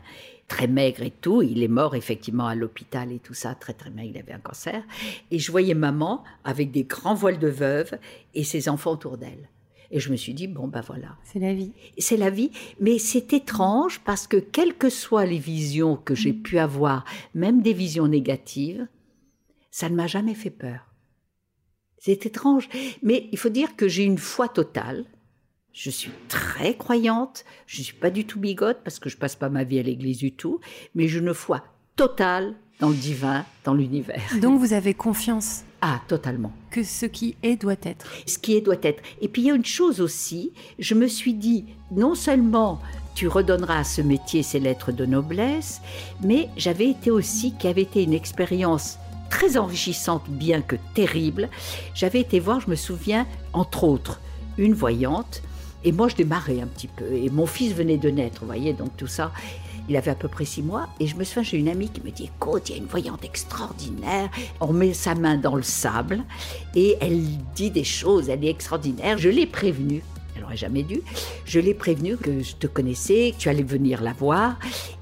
[0.49, 1.41] très maigre et tout.
[1.43, 4.41] Il est mort effectivement à l'hôpital et tout ça, très très maigre, il avait un
[4.41, 4.83] cancer.
[5.31, 7.93] Et je voyais maman avec des grands voiles de veuve
[8.35, 9.49] et ses enfants autour d'elle.
[9.95, 11.71] Et je me suis dit, bon, ben voilà, C'est la vie.
[11.99, 16.33] c'est la vie, mais c'est étrange parce que quelles que soient les visions que j'ai
[16.33, 18.89] pu avoir, même des visions négatives,
[19.71, 20.81] ça ne m'a jamais fait peur.
[21.99, 22.69] C'est étrange,
[23.03, 25.05] mais il faut dire que j'ai une foi totale.
[25.73, 29.37] Je suis très croyante, je ne suis pas du tout bigote parce que je passe
[29.37, 30.59] pas ma vie à l'église du tout,
[30.97, 31.63] mais j'ai une foi
[31.95, 34.21] totale dans le divin, dans l'univers.
[34.43, 38.07] Donc vous avez confiance Ah, totalement que ce qui est doit être.
[38.27, 39.03] ce qui est doit être.
[39.21, 42.81] Et puis il y a une chose aussi, je me suis dit, non seulement
[43.15, 45.83] tu redonneras à ce métier ses lettres de noblesse,
[46.23, 48.97] mais j'avais été aussi, qui avait été une expérience
[49.29, 51.51] très enrichissante, bien que terrible,
[51.95, 54.23] j'avais été voir, je me souviens, entre autres,
[54.57, 55.43] une voyante,
[55.85, 58.73] et moi je démarrais un petit peu, et mon fils venait de naître, vous voyez,
[58.73, 59.33] donc tout ça.
[59.89, 62.01] Il avait à peu près six mois et je me souviens, j'ai une amie qui
[62.01, 64.31] me dit Écoute, il y a une voyante extraordinaire.
[64.61, 66.25] On met sa main dans le sable
[66.75, 67.23] et elle
[67.55, 69.19] dit des choses, elle est extraordinaire.
[69.19, 70.03] Je l'ai prévenue,
[70.37, 71.03] elle aurait jamais dû.
[71.45, 74.59] Je l'ai prévenue que je te connaissais, que tu allais venir la voir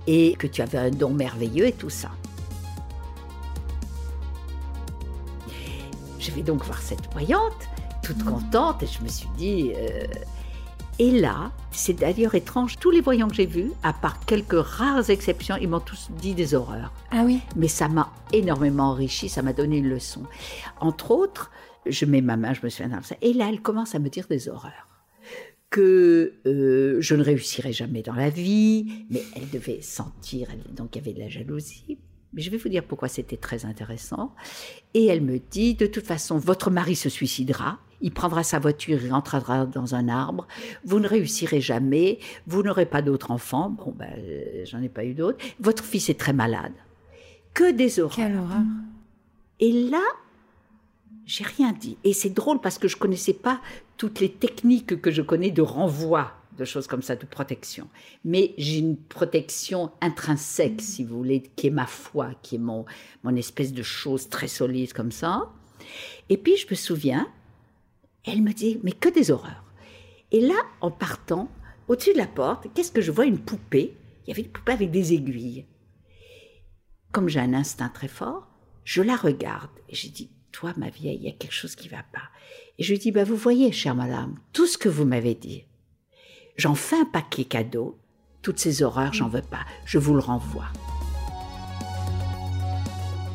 [0.08, 2.10] et que tu avais un don merveilleux et tout ça.
[6.18, 7.52] Je vais donc voir cette voyante,
[8.02, 9.72] toute contente, et je me suis dit.
[9.76, 10.04] euh,
[11.02, 15.10] Et là, c'est d'ailleurs étrange, tous les voyants que j'ai vus, à part quelques rares
[15.10, 19.42] exceptions, ils m'ont tous dit des horreurs Ah oui mais ça m'a énormément enrichi, ça
[19.42, 20.22] m'a donné une leçon.
[20.80, 21.50] Entre autres,
[21.86, 24.08] je mets ma main, je me souviens dans ça, et là, elle commence à me
[24.10, 24.86] dire des horreurs.
[25.70, 30.94] Que euh, je ne réussirais jamais dans la vie, mais elle devait sentir, elle- donc
[30.94, 31.98] il y avait de la jalousie.
[32.34, 34.34] Mais je vais vous dire pourquoi c'était très intéressant.
[34.94, 38.98] Et elle me dit, de toute façon, votre mari se suicidera, il prendra sa voiture,
[39.02, 40.46] il entrera dans un arbre,
[40.84, 45.04] vous ne réussirez jamais, vous n'aurez pas d'autres enfants, bon ben, euh, j'en ai pas
[45.04, 46.72] eu d'autres, votre fils est très malade.
[47.54, 48.16] Que des horreurs.
[48.16, 48.62] Quelle horreur.
[49.60, 50.02] Et là,
[51.24, 51.96] j'ai rien dit.
[52.04, 53.60] Et c'est drôle parce que je connaissais pas
[53.96, 57.88] toutes les techniques que je connais de renvoi, de choses comme ça, de protection.
[58.24, 62.84] Mais j'ai une protection intrinsèque, si vous voulez, qui est ma foi, qui est mon,
[63.22, 65.50] mon espèce de chose très solide comme ça.
[66.28, 67.28] Et puis je me souviens,
[68.24, 69.64] elle me dit, mais que des horreurs.
[70.30, 71.50] Et là, en partant,
[71.88, 73.26] au-dessus de la porte, qu'est-ce que je vois?
[73.26, 73.96] Une poupée.
[74.24, 75.66] Il y avait une poupée avec des aiguilles.
[77.10, 78.48] Comme j'ai un instinct très fort,
[78.84, 81.88] je la regarde et j'ai dit, toi, ma vieille, il y a quelque chose qui
[81.88, 82.30] va pas.
[82.78, 85.64] Et je lui dis, bah, vous voyez, chère madame, tout ce que vous m'avez dit,
[86.56, 87.98] j'en fais un paquet cadeau,
[88.40, 90.68] toutes ces horreurs, j'en veux pas, je vous le renvoie.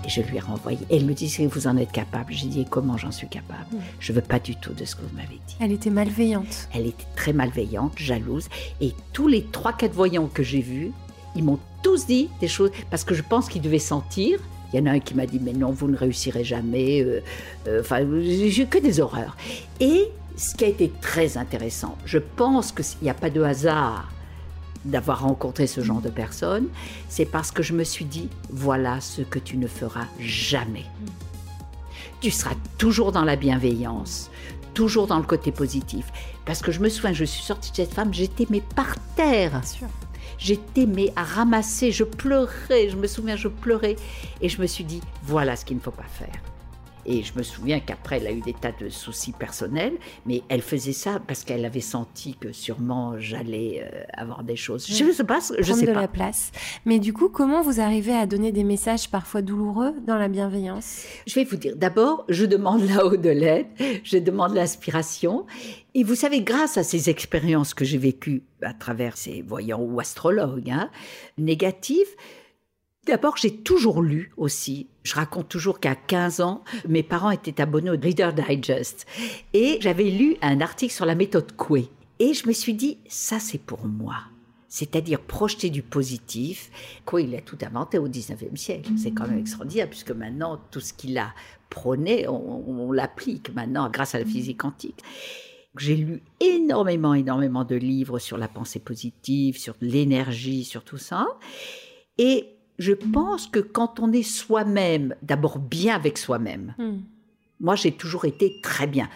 [0.08, 0.80] Et je lui ai renvoyé.
[0.90, 3.68] Et elle me dit, vous en êtes capable J'ai dit, comment j'en suis capable
[4.00, 5.56] Je veux pas du tout de ce que vous m'avez dit.
[5.60, 6.70] Elle était malveillante.
[6.74, 8.48] Elle était très malveillante, jalouse.
[8.82, 10.92] Et tous les trois, quatre voyants que j'ai vus,
[11.36, 14.40] ils m'ont tous dit des choses, parce que je pense qu'ils devaient sentir.
[14.74, 17.02] Il y en a un qui m'a dit, mais non, vous ne réussirez jamais.
[17.02, 17.22] euh,
[17.68, 19.36] euh, Enfin, j'ai eu que des horreurs.
[19.80, 24.10] Et ce qui a été très intéressant, je pense qu'il n'y a pas de hasard
[24.88, 26.68] d'avoir rencontré ce genre de personnes,
[27.10, 30.86] c'est parce que je me suis dit, voilà ce que tu ne feras jamais.
[32.22, 34.32] Tu seras toujours dans la bienveillance,
[34.74, 36.06] toujours dans le côté positif.
[36.46, 39.62] Parce que je me souviens, je suis sortie de cette femme, j'étais mais par terre.
[40.38, 43.96] J'étais mais à ramasser, je pleurais, je me souviens, je pleurais.
[44.42, 46.42] Et je me suis dit, voilà ce qu'il ne faut pas faire.
[47.08, 49.94] Et je me souviens qu'après, elle a eu des tas de soucis personnels,
[50.26, 54.86] mais elle faisait ça parce qu'elle avait senti que sûrement j'allais euh, avoir des choses.
[54.88, 56.02] Je ne sais pas, je sais de pas.
[56.02, 56.52] la place.
[56.86, 61.04] Mais du coup, comment vous arrivez à donner des messages parfois douloureux dans la bienveillance?
[61.26, 63.68] Je vais vous dire, d'abord, je demande là-haut de l'aide,
[64.04, 65.46] je demande l'inspiration.
[65.94, 70.00] Et vous savez, grâce à ces expériences que j'ai vécues à travers ces voyants ou
[70.00, 70.90] astrologues hein,
[71.38, 72.16] négatifs,
[73.08, 74.88] D'abord, j'ai toujours lu aussi.
[75.04, 79.06] Je raconte toujours qu'à 15 ans, mes parents étaient abonnés au Reader Digest.
[79.54, 81.88] Et j'avais lu un article sur la méthode Coué.
[82.20, 84.16] Et je me suis dit, ça c'est pour moi.
[84.68, 86.70] C'est-à-dire projeter du positif.
[87.06, 88.92] Coué, il a tout inventé au 19e siècle.
[88.98, 91.34] C'est quand même extraordinaire, puisque maintenant, tout ce qu'il a
[91.70, 95.02] prôné, on, on l'applique maintenant grâce à la physique quantique.
[95.78, 101.26] J'ai lu énormément, énormément de livres sur la pensée positive, sur l'énergie, sur tout ça.
[102.18, 107.00] Et je pense que quand on est soi-même, d'abord bien avec soi-même, hmm.
[107.60, 109.10] moi j'ai toujours été très bien.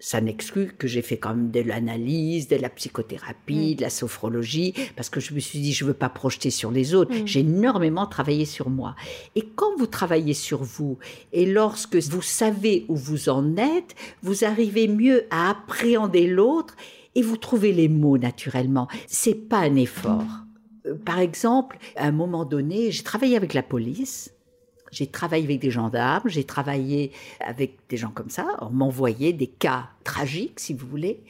[0.00, 3.76] Ça n'exclut que j'ai fait quand même de l'analyse, de la psychothérapie, hmm.
[3.76, 6.70] de la sophrologie, parce que je me suis dit, je ne veux pas projeter sur
[6.70, 7.14] les autres.
[7.14, 7.26] Hmm.
[7.26, 8.96] J'ai énormément travaillé sur moi.
[9.36, 10.98] Et quand vous travaillez sur vous,
[11.32, 16.74] et lorsque vous savez où vous en êtes, vous arrivez mieux à appréhender l'autre
[17.14, 18.88] et vous trouvez les mots naturellement.
[19.06, 20.43] C'est pas un effort.
[20.86, 24.30] Euh, par exemple, à un moment donné, j'ai travaillé avec la police.
[24.94, 28.46] J'ai travaillé avec des gendarmes, j'ai travaillé avec des gens comme ça.
[28.60, 31.20] On m'envoyait des cas tragiques, si vous voulez.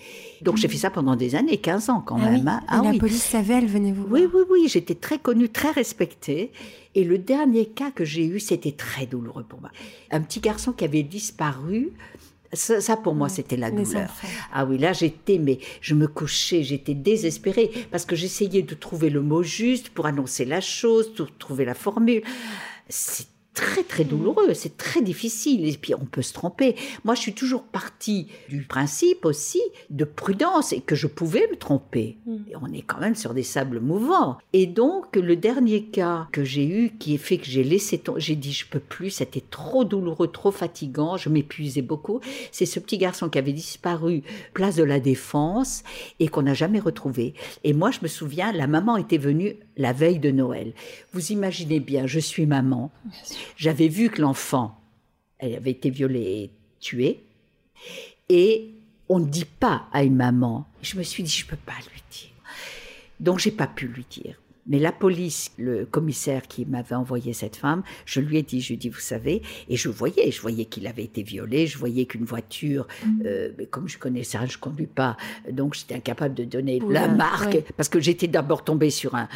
[0.42, 2.40] Donc j'ai fait ça pendant des années, 15 ans quand ah même.
[2.40, 2.42] Oui.
[2.46, 2.60] Hein.
[2.68, 4.20] Ah la police savait, elle venait vous voir.
[4.20, 4.68] Oui, oui, oui.
[4.68, 6.52] J'étais très connue, très respectée.
[6.94, 9.70] Et le dernier cas que j'ai eu, c'était très douloureux pour moi.
[10.10, 11.92] Un petit garçon qui avait disparu
[12.54, 14.10] ça, pour moi, c'était la douleur.
[14.52, 19.10] Ah oui, là, j'étais, mais je me couchais, j'étais désespérée parce que j'essayais de trouver
[19.10, 22.22] le mot juste pour annoncer la chose, pour trouver la formule.
[23.54, 26.76] Très très douloureux, c'est très difficile et puis on peut se tromper.
[27.04, 31.56] Moi, je suis toujours partie du principe aussi de prudence et que je pouvais me
[31.56, 32.18] tromper.
[32.26, 32.36] Mm.
[32.50, 34.38] Et on est quand même sur des sables mouvants.
[34.52, 38.20] Et donc le dernier cas que j'ai eu qui est fait que j'ai laissé tomber,
[38.20, 42.20] j'ai dit je peux plus, c'était trop douloureux, trop fatigant, je m'épuisais beaucoup.
[42.50, 45.82] C'est ce petit garçon qui avait disparu place de la Défense
[46.18, 47.34] et qu'on n'a jamais retrouvé.
[47.62, 50.72] Et moi, je me souviens, la maman était venue la veille de Noël.
[51.12, 52.90] Vous imaginez bien, je suis maman.
[53.56, 54.80] J'avais vu que l'enfant,
[55.38, 57.24] elle avait été violée et tuée.
[58.28, 58.70] Et
[59.08, 60.66] on ne dit pas à une maman.
[60.82, 62.30] Je me suis dit, je ne peux pas lui dire.
[63.20, 64.36] Donc, j'ai pas pu lui dire.
[64.66, 68.68] Mais la police, le commissaire qui m'avait envoyé cette femme, je lui ai dit, je
[68.68, 71.76] lui ai dit, vous savez, et je voyais, je voyais qu'il avait été violé, je
[71.76, 73.22] voyais qu'une voiture, mm.
[73.26, 75.16] euh, mais comme je connais ça, je conduis pas,
[75.50, 79.28] donc j'étais incapable de donner la marque, parce que j'étais d'abord tombée sur un,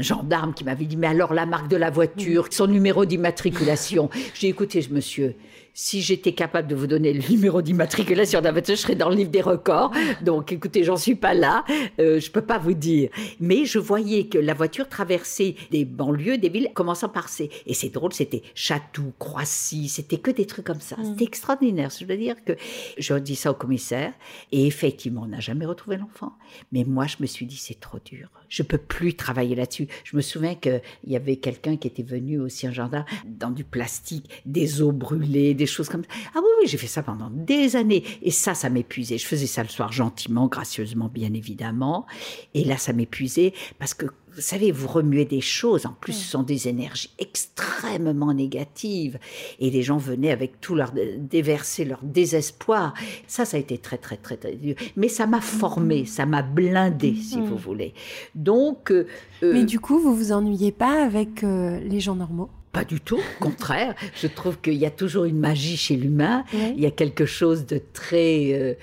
[0.00, 2.52] gendarme qui m'avait dit, mais alors la marque de la voiture, mm.
[2.52, 4.08] son numéro d'immatriculation.
[4.34, 5.34] J'ai écouté, monsieur,
[5.78, 9.14] si j'étais capable de vous donner le numéro d'immatriculation d'un voiture, je serais dans le
[9.14, 9.92] livre des records.
[10.22, 11.64] Donc, écoutez, j'en suis pas là.
[12.00, 13.10] Euh, je peux pas vous dire.
[13.40, 17.50] Mais je voyais que la voiture traversait des banlieues, des villes, commençant par ces.
[17.66, 20.96] Et c'est drôle, c'était Chatou, Croissy, c'était que des trucs comme ça.
[20.96, 21.10] Mm.
[21.10, 21.90] C'était extraordinaire.
[21.90, 22.54] Je veux dire que
[22.96, 24.14] je dis ça au commissaire.
[24.52, 26.32] Et effectivement, on n'a jamais retrouvé l'enfant.
[26.72, 28.30] Mais moi, je me suis dit, c'est trop dur.
[28.48, 29.88] Je peux plus travailler là-dessus.
[30.04, 33.64] Je me souviens qu'il y avait quelqu'un qui était venu aussi, un gendarme, dans du
[33.64, 36.08] plastique, des eaux brûlées, des choses comme ça.
[36.34, 38.04] Ah oui, oui, j'ai fait ça pendant des années.
[38.22, 39.18] Et ça, ça m'épuisait.
[39.18, 42.06] Je faisais ça le soir gentiment, gracieusement, bien évidemment.
[42.54, 45.86] Et là, ça m'épuisait parce que vous savez, vous remuez des choses.
[45.86, 49.18] En plus, ce sont des énergies extrêmement négatives.
[49.60, 52.92] Et les gens venaient avec tout leur déverser leur désespoir.
[53.26, 54.74] Ça, ça a été très, très, très, très dur.
[54.94, 57.94] Mais ça m'a formé, ça m'a blindé, si vous voulez.
[58.34, 58.90] Donc.
[58.90, 59.06] Euh,
[59.42, 62.50] Mais du coup, vous vous ennuyez pas avec euh, les gens normaux?
[62.76, 63.94] Pas du tout, au contraire.
[64.14, 66.44] Je trouve qu'il y a toujours une magie chez l'humain.
[66.52, 68.52] Il y a quelque chose de très...
[68.52, 68.74] Euh,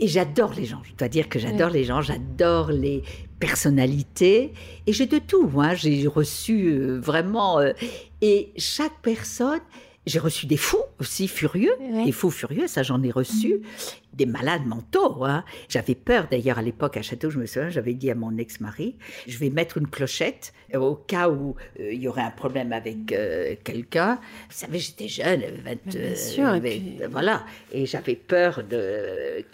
[0.00, 0.82] et j'adore les gens.
[0.82, 3.04] Je dois dire que j'adore les gens, j'adore les
[3.38, 4.52] personnalités.
[4.88, 5.48] Et j'ai de tout.
[5.58, 5.74] Hein.
[5.74, 7.60] J'ai reçu euh, vraiment...
[7.60, 7.70] Euh,
[8.20, 9.60] et chaque personne
[10.06, 11.72] j'ai reçu des fous aussi furieux,
[12.04, 13.60] des fous furieux, ça j'en ai reçu,
[14.12, 15.24] des malades mentaux.
[15.24, 15.44] Hein.
[15.68, 18.96] J'avais peur d'ailleurs à l'époque à Château, je me souviens, j'avais dit à mon ex-mari,
[19.26, 23.12] je vais mettre une clochette au cas où euh, il y aurait un problème avec
[23.12, 24.16] euh, quelqu'un.
[24.48, 29.44] Vous savez, j'étais jeune, 20, Bien sûr, et voilà, et j'avais peur de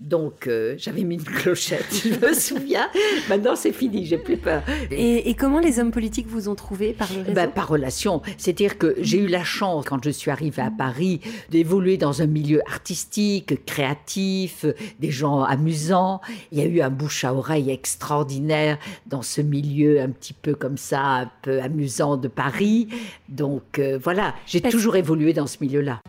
[0.00, 2.88] donc, euh, j'avais mis une clochette, je me souviens.
[3.28, 4.62] Maintenant, c'est fini, j'ai plus peur.
[4.90, 8.20] Et, comment les hommes politiques vous ont trouvé par le réseau ben, Par relation.
[8.36, 12.26] C'est-à-dire que j'ai eu la chance, quand je suis arrivée à Paris, d'évoluer dans un
[12.26, 14.66] milieu artistique, créatif,
[14.98, 16.20] des gens amusants.
[16.50, 20.54] Il y a eu un bouche à oreille extraordinaire dans ce milieu un petit peu
[20.54, 22.88] comme ça, un peu amusant de Paris.
[23.28, 26.00] Donc, euh, voilà, j'ai toujours évolué dans ce milieu-là.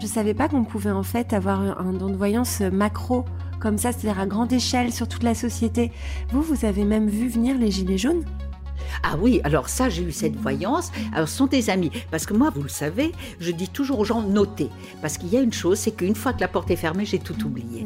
[0.00, 3.24] Je savais pas qu'on pouvait en fait avoir un don de voyance macro
[3.60, 5.90] comme ça, c'est-à-dire à grande échelle sur toute la société.
[6.30, 8.22] Vous, vous avez même vu venir les gilets jaunes?
[9.02, 10.92] Ah oui, alors ça, j'ai eu cette voyance.
[11.14, 11.90] Alors, ce sont des amis.
[12.10, 14.68] Parce que moi, vous le savez, je dis toujours aux gens, notez.
[15.00, 17.18] Parce qu'il y a une chose, c'est qu'une fois que la porte est fermée, j'ai
[17.18, 17.84] tout oublié.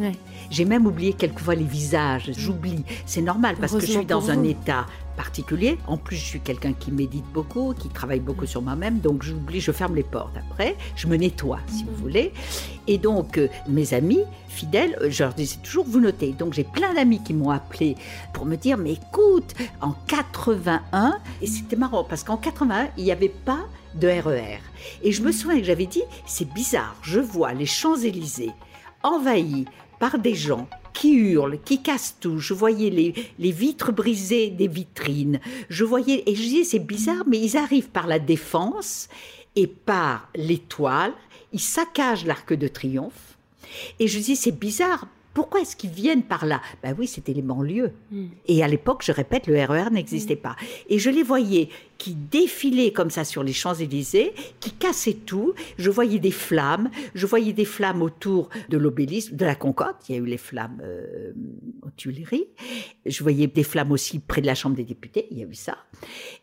[0.51, 2.33] J'ai même oublié quelquefois les visages.
[2.37, 2.85] J'oublie.
[3.07, 4.87] C'est normal parce que je suis dans un état
[5.20, 5.76] particulier.
[5.87, 9.61] En plus, je suis quelqu'un qui médite beaucoup, qui travaille beaucoup sur moi-même, donc j'oublie,
[9.61, 10.35] je ferme les portes.
[10.38, 12.33] Après, je me nettoie, si vous voulez.
[12.87, 16.33] Et donc, euh, mes amis fidèles, euh, je leur disais toujours, vous notez.
[16.33, 17.96] Donc, j'ai plein d'amis qui m'ont appelé
[18.33, 19.52] pour me dire, mais écoute,
[19.83, 23.61] en 81, et c'était marrant, parce qu'en 81, il n'y avait pas
[23.96, 24.56] de RER.
[24.56, 24.59] E
[25.02, 28.52] et je me souviens que j'avais dit, c'est bizarre, je vois les Champs-Élysées
[29.02, 29.66] envahis
[30.01, 32.39] par des gens qui hurlent, qui cassent tout.
[32.39, 35.39] Je voyais les, vitres brisées des vitrines.
[35.69, 39.09] Je voyais, et je disais, c'est bizarre, mais ils arrivent par la défense
[39.55, 41.13] et par l'étoile.
[41.53, 43.37] Ils saccagent l'arc de triomphe.
[44.01, 45.07] Et je dis, c'est bizarre.
[45.40, 46.61] Pourquoi est-ce qu'ils viennent par là?
[46.83, 47.92] Ben oui, c'était les banlieues.
[48.11, 48.26] Hmm.
[48.46, 50.55] Et à l'époque, je répète, le RER e n'existait pas.
[50.90, 55.55] Et je les voyais qui défilaient comme ça sur les Champs-Élysées, qui cassaient tout.
[55.79, 59.96] Je voyais des flammes, je voyais des flammes autour de l'obélisque, de la Concorde.
[60.11, 61.33] Il y a eu les flammes euh,
[61.81, 62.48] aux Tuileries.
[63.07, 65.26] Je voyais des flammes aussi près de la Chambre des députés.
[65.31, 65.79] Il y a eu ça.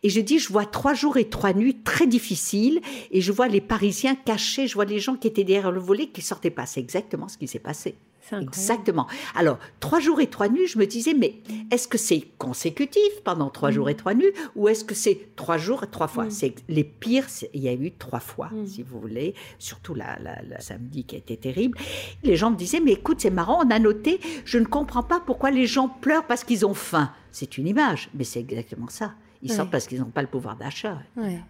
[0.02, 2.80] Et je dis, je vois trois jours et trois nuits très difficiles,
[3.12, 4.66] et je vois les Parisiens cachés.
[4.66, 6.66] Je vois les gens qui étaient derrière le volet qui sortaient pas.
[6.66, 7.94] C'est exactement ce qui s'est passé.
[8.32, 9.06] Exactement.
[9.34, 11.36] Alors, trois jours et trois nuits, je me disais, mais
[11.70, 15.58] est-ce que c'est consécutif pendant trois jours et trois nuits ou est-ce que c'est trois
[15.58, 16.26] jours et trois fois?
[16.26, 16.30] Mm.
[16.30, 18.66] C'est les pires, il y a eu trois fois, mm.
[18.66, 20.18] si vous voulez, surtout la,
[20.60, 21.78] samedi qui a été terrible.
[22.22, 25.20] Les gens me disaient, mais écoute, c'est marrant, on a noté, je ne comprends pas
[25.20, 27.12] pourquoi les gens pleurent parce qu'ils ont faim.
[27.32, 29.14] C'est une image, mais c'est exactement ça.
[29.42, 30.98] Ils sortent parce qu'ils n'ont pas le pouvoir d'achat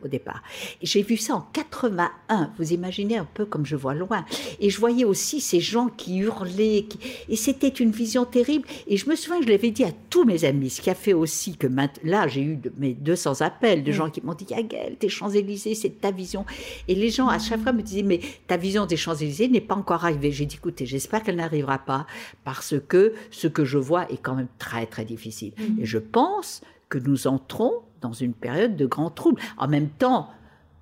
[0.03, 0.43] au départ.
[0.83, 2.51] J'ai vu ça en 81.
[2.59, 4.25] Vous imaginez un peu comme je vois loin.
[4.61, 6.87] Et je voyais aussi ces gens qui hurlaient.
[7.29, 8.67] Et c'était une vision terrible.
[8.87, 10.95] Et je me souviens que je l'avais dit à tous mes amis, ce qui a
[10.95, 11.67] fait aussi que
[12.05, 16.01] là, j'ai eu mes 200 appels de gens qui m'ont dit Yagel, tes Champs-Élysées, c'est
[16.01, 16.45] ta vision.
[16.89, 19.77] Et les gens, à chaque fois, me disaient Mais ta vision des Champs-Élysées n'est pas
[19.77, 20.31] encore arrivée.
[20.31, 22.07] J'ai dit Écoutez, j'espère qu'elle n'arrivera pas
[22.45, 25.53] parce que ce que je vois est quand même très, très difficile.
[25.57, 25.81] Mm.
[25.81, 29.41] Et je pense que nous entrons dans une période de grand trouble.
[29.57, 30.31] En même temps,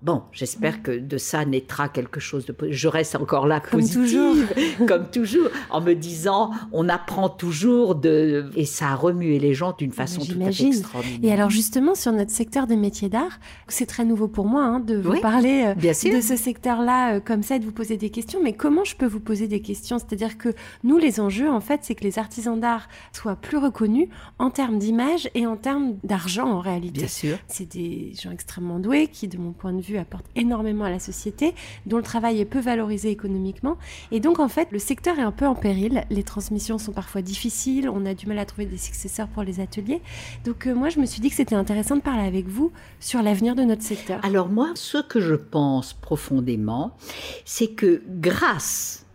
[0.03, 4.03] Bon, j'espère que de ça naîtra quelque chose de Je reste encore là comme positive,
[4.03, 4.37] toujours.
[4.87, 9.75] comme toujours, en me disant, on apprend toujours de et ça a remué les gens
[9.77, 11.21] d'une façon tout à fait extraordinaire.
[11.23, 14.81] Et alors justement sur notre secteur des métiers d'art, c'est très nouveau pour moi hein,
[14.81, 18.41] de vous parler euh, de ce secteur-là euh, comme ça, de vous poser des questions.
[18.43, 19.99] Mais comment je peux vous poser des questions?
[19.99, 20.51] C'est-à-dire que
[20.85, 24.79] nous, les enjeux, en fait, c'est que les artisans d'art soient plus reconnus en termes
[24.79, 27.01] d'image et en termes d'argent en réalité.
[27.01, 27.39] Bien sûr.
[27.49, 30.99] C'est des gens extrêmement doués qui, de mon point de vue apporte énormément à la
[30.99, 31.55] société,
[31.87, 33.77] dont le travail est peu valorisé économiquement.
[34.11, 36.05] Et donc, en fait, le secteur est un peu en péril.
[36.11, 37.89] Les transmissions sont parfois difficiles.
[37.89, 40.03] On a du mal à trouver des successeurs pour les ateliers.
[40.45, 43.23] Donc, euh, moi, je me suis dit que c'était intéressant de parler avec vous sur
[43.23, 44.21] l'avenir de notre secteur.
[44.25, 46.97] Alors, moi, ce que je pense profondément,
[47.45, 49.07] c'est que grâce,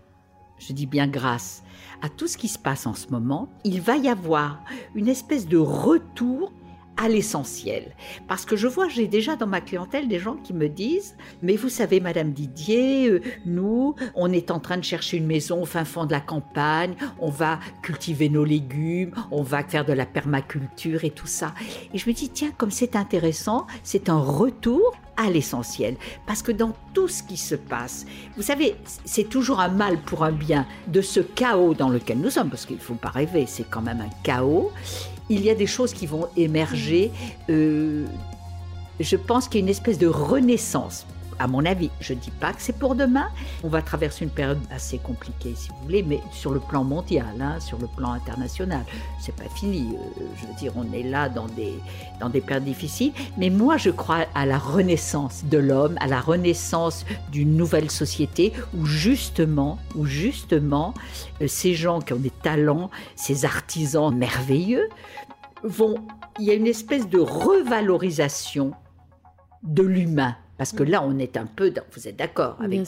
[0.60, 1.63] je dis bien grâce,
[2.01, 4.63] à tout ce qui se passe en ce moment, il va y avoir
[4.95, 6.51] une espèce de retour
[6.97, 7.95] à l'essentiel.
[8.27, 11.56] Parce que je vois, j'ai déjà dans ma clientèle des gens qui me disent, mais
[11.56, 15.65] vous savez, Madame Didier, euh, nous, on est en train de chercher une maison au
[15.65, 20.06] fin fond de la campagne, on va cultiver nos légumes, on va faire de la
[20.06, 21.54] permaculture et tout ça.
[21.93, 25.95] Et je me dis, tiens, comme c'est intéressant, c'est un retour à l'essentiel.
[26.25, 28.75] Parce que dans tout ce qui se passe, vous savez,
[29.06, 32.65] c'est toujours un mal pour un bien de ce chaos dans lequel nous sommes, parce
[32.65, 34.71] qu'il ne faut pas rêver, c'est quand même un chaos
[35.31, 37.11] il y a des choses qui vont émerger.
[37.49, 38.05] Euh,
[38.99, 41.05] je pense qu'il y a une espèce de renaissance
[41.41, 41.89] à mon avis.
[41.99, 43.30] Je ne dis pas que c'est pour demain.
[43.63, 47.41] On va traverser une période assez compliquée, si vous voulez, mais sur le plan mondial,
[47.41, 48.84] hein, sur le plan international,
[49.19, 49.95] c'est pas fini.
[49.95, 51.73] Euh, je veux dire, on est là dans des,
[52.19, 53.12] dans des périodes difficiles.
[53.38, 58.54] Mais moi, je crois à la renaissance de l'homme, à la renaissance d'une nouvelle société
[58.77, 60.93] où justement, où justement,
[61.41, 64.89] euh, ces gens qui ont des talents, ces artisans merveilleux,
[65.63, 65.95] vont.
[66.39, 68.73] Il y a une espèce de revalorisation
[69.63, 72.82] de l'humain parce que là, on est un peu, dans, vous êtes d'accord avec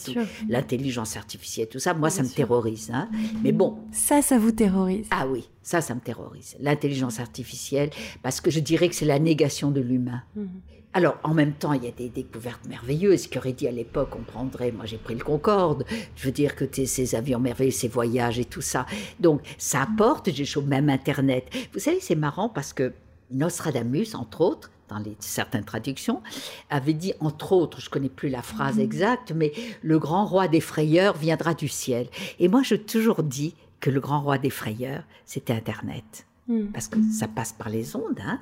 [0.47, 1.95] l'intelligence artificielle, tout ça.
[1.95, 2.91] Moi, ça me terrorise.
[2.93, 3.09] Hein.
[3.41, 3.79] Mais bon.
[3.91, 5.07] Ça, ça vous terrorise.
[5.09, 6.55] Ah oui, ça, ça me terrorise.
[6.59, 7.89] L'intelligence artificielle,
[8.21, 10.21] parce que je dirais que c'est la négation de l'humain.
[10.35, 10.49] Mhm.
[10.93, 14.09] Alors, en même temps, il y a des découvertes merveilleuses qui auraient dit à l'époque,
[14.15, 15.83] on prendrait, moi j'ai pris le Concorde,
[16.15, 18.85] je veux dire que ces avions merveilleux, ces voyages et tout ça.
[19.19, 21.45] Donc, ça apporte des choses, même Internet.
[21.73, 22.93] Vous savez, c'est marrant parce que
[23.31, 26.21] Nostradamus, entre autres, dans les, certaines traductions,
[26.69, 30.61] avait dit, entre autres, je connais plus la phrase exacte, mais le grand roi des
[30.61, 32.07] frayeurs viendra du ciel.
[32.39, 36.25] Et moi, je toujours dit que le grand roi des frayeurs, c'était Internet.
[36.47, 36.67] Mm.
[36.73, 38.39] Parce que ça passe par les ondes, hein,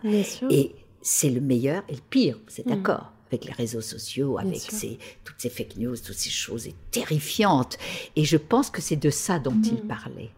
[0.50, 2.70] et c'est le meilleur et le pire, c'est Mm.
[2.70, 3.12] d'accord?
[3.30, 7.78] Avec les réseaux sociaux, avec ces, toutes ces fake news, toutes ces choses terrifiantes.
[8.18, 9.88] Et je pense que c'est de ça dont il Mm.
[9.88, 10.32] parlait.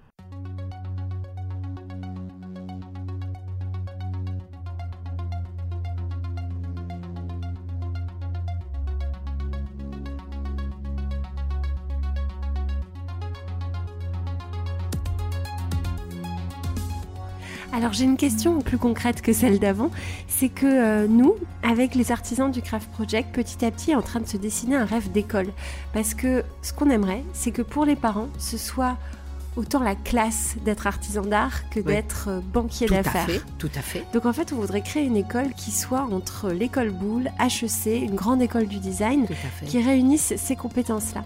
[17.74, 19.90] Alors j'ai une question plus concrète que celle d'avant,
[20.28, 24.04] c'est que euh, nous, avec les artisans du Craft Project, petit à petit est en
[24.04, 25.48] train de se dessiner un rêve d'école.
[25.92, 28.96] Parce que ce qu'on aimerait, c'est que pour les parents, ce soit
[29.56, 31.86] autant la classe d'être artisan d'art que Oui.
[31.86, 33.26] d'être euh, banquier Tout à d'affaires.
[33.26, 34.06] fait, tout à fait.
[34.14, 38.16] Donc en fait, on voudrait créer une école qui soit entre l'école Boulle, HEC, une
[38.16, 39.28] grande école du design,
[39.66, 41.24] qui réunissent ces compétences-là.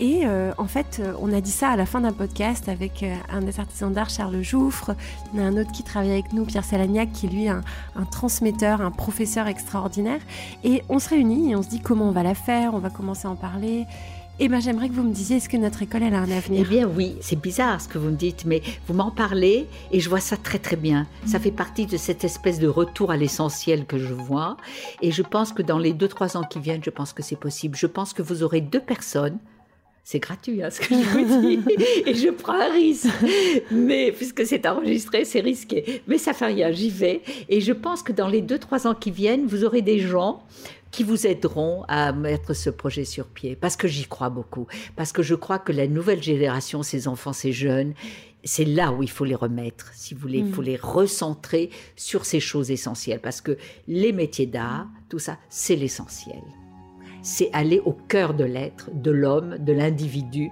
[0.00, 3.04] Et euh, en fait, euh, on a dit ça à la fin d'un podcast avec
[3.30, 4.94] un des artisans d'art, Charles Jouffre.
[5.34, 7.48] Il y en a un autre qui travaille avec nous, Pierre Salagnac, qui est lui
[7.48, 7.60] un,
[7.94, 10.20] un transmetteur, un professeur extraordinaire.
[10.64, 12.88] Et on se réunit et on se dit comment on va la faire, on va
[12.90, 13.84] commencer à en parler.
[14.38, 16.34] Et ben j'aimerais que vous me disiez, est-ce que notre école, elle a un Eh
[16.34, 19.98] avenir bien oui, c'est bizarre ce que vous me dites, mais vous m'en parlez et
[19.98, 21.06] je vois ça très très bien.
[21.24, 24.58] Ça fait partie de cette espèce de retour à l'essentiel que je vois.
[25.00, 27.40] Et je pense que dans les deux trois ans qui viennent, je pense que c'est
[27.40, 27.78] possible.
[27.78, 29.38] Je pense que vous aurez deux personnes.
[30.04, 31.58] C'est gratuit hein, ce que je vous dis
[32.06, 33.08] et je prends un risque.
[33.70, 36.02] Mais puisque c'est enregistré, c'est risqué.
[36.06, 37.22] Mais ça fait rien, j'y vais.
[37.48, 40.42] Et je pense que dans les deux trois ans qui viennent, vous aurez des gens
[40.96, 43.54] qui vous aideront à mettre ce projet sur pied.
[43.54, 44.66] Parce que j'y crois beaucoup.
[44.96, 47.92] Parce que je crois que la nouvelle génération, ces enfants, ces jeunes,
[48.44, 50.38] c'est là où il faut les remettre, si vous voulez.
[50.38, 53.20] Il faut les recentrer sur ces choses essentielles.
[53.20, 56.40] Parce que les métiers d'art, tout ça, c'est l'essentiel.
[57.20, 60.50] C'est aller au cœur de l'être, de l'homme, de l'individu,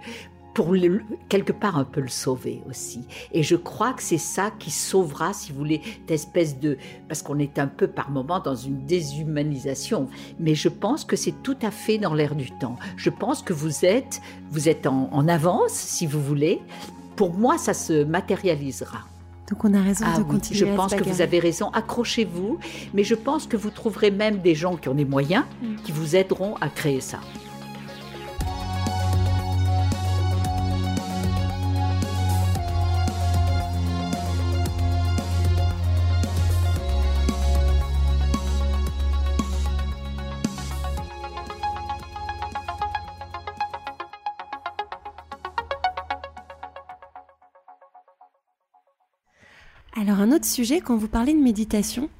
[0.54, 3.00] pour le- quelque part un peu le sauver aussi.
[3.32, 6.78] Et je crois que c'est ça qui sauvera, si vous voulez, cette espèce de...
[7.08, 10.08] Parce qu'on est un peu par moment dans une déshumanisation.
[10.38, 12.76] Mais je pense que c'est tout à fait dans l'air du temps.
[12.96, 16.60] Je pense que vous êtes, vous êtes en, en avance, si vous voulez.
[17.16, 18.98] Pour moi, ça se matérialisera.
[19.50, 21.68] Donc on a raison Ah de oui, continuer je à pense que vous avez raison.
[21.70, 22.58] Accrochez-vous.
[22.94, 25.76] Mais je pense que vous trouverez même des gens qui ont des moyens Mm.
[25.84, 27.18] qui vous aideront à créer ça.
[49.96, 52.10] Alors un autre sujet, quand vous parlez de méditation,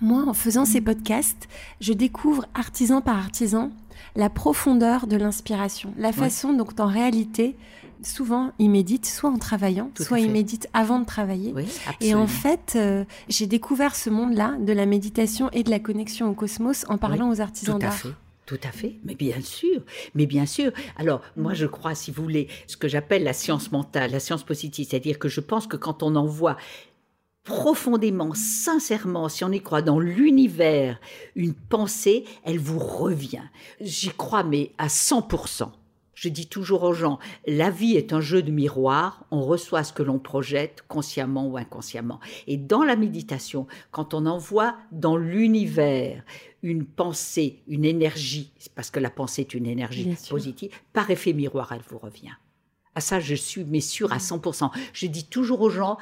[0.00, 1.48] moi en faisant ces podcasts,
[1.80, 3.70] je découvre artisan par artisan
[4.14, 7.56] la profondeur de l'inspiration, la façon dont en réalité,
[8.02, 11.52] souvent ils méditent soit en travaillant, Tout soit ils méditent avant de travailler.
[11.54, 11.66] Oui,
[12.00, 16.28] Et en fait, euh, j'ai découvert ce monde-là de la méditation et de la connexion
[16.28, 17.98] au cosmos en parlant aux artisans Tout à d'art.
[17.98, 18.08] fait.
[18.48, 19.82] Tout à fait, mais bien sûr,
[20.14, 20.72] mais bien sûr.
[20.96, 24.42] Alors, moi, je crois, si vous voulez, ce que j'appelle la science mentale, la science
[24.42, 26.56] positive, c'est-à-dire que je pense que quand on envoie
[27.48, 31.00] profondément, sincèrement, si on y croit dans l'univers,
[31.34, 33.48] une pensée, elle vous revient.
[33.80, 35.70] J'y crois, mais à 100%.
[36.12, 39.94] Je dis toujours aux gens, la vie est un jeu de miroir, on reçoit ce
[39.94, 42.20] que l'on projette, consciemment ou inconsciemment.
[42.46, 46.24] Et dans la méditation, quand on envoie dans l'univers
[46.62, 51.72] une pensée, une énergie, parce que la pensée est une énergie positive, par effet miroir,
[51.72, 52.34] elle vous revient.
[52.94, 54.70] À ça, je suis mais sûre à 100%.
[54.92, 55.96] Je dis toujours aux gens,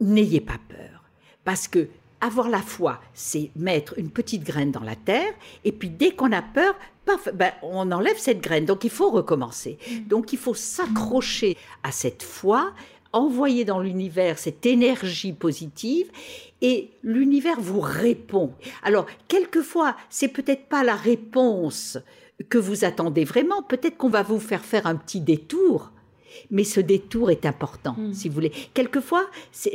[0.00, 1.04] n'ayez pas peur.
[1.44, 1.88] Parce que
[2.20, 5.32] avoir la foi, c'est mettre une petite graine dans la terre,
[5.64, 6.74] et puis dès qu'on a peur,
[7.04, 8.64] paf, ben, on enlève cette graine.
[8.64, 9.78] Donc il faut recommencer.
[10.06, 12.72] Donc il faut s'accrocher à cette foi,
[13.12, 16.10] envoyer dans l'univers cette énergie positive,
[16.62, 18.52] et l'univers vous répond.
[18.82, 21.98] Alors quelquefois, c'est peut-être pas la réponse
[22.48, 23.62] que vous attendez vraiment.
[23.62, 25.92] Peut-être qu'on va vous faire faire un petit détour.
[26.50, 28.12] Mais ce détour est important, Mm.
[28.14, 28.52] si vous voulez.
[28.74, 29.26] Quelquefois,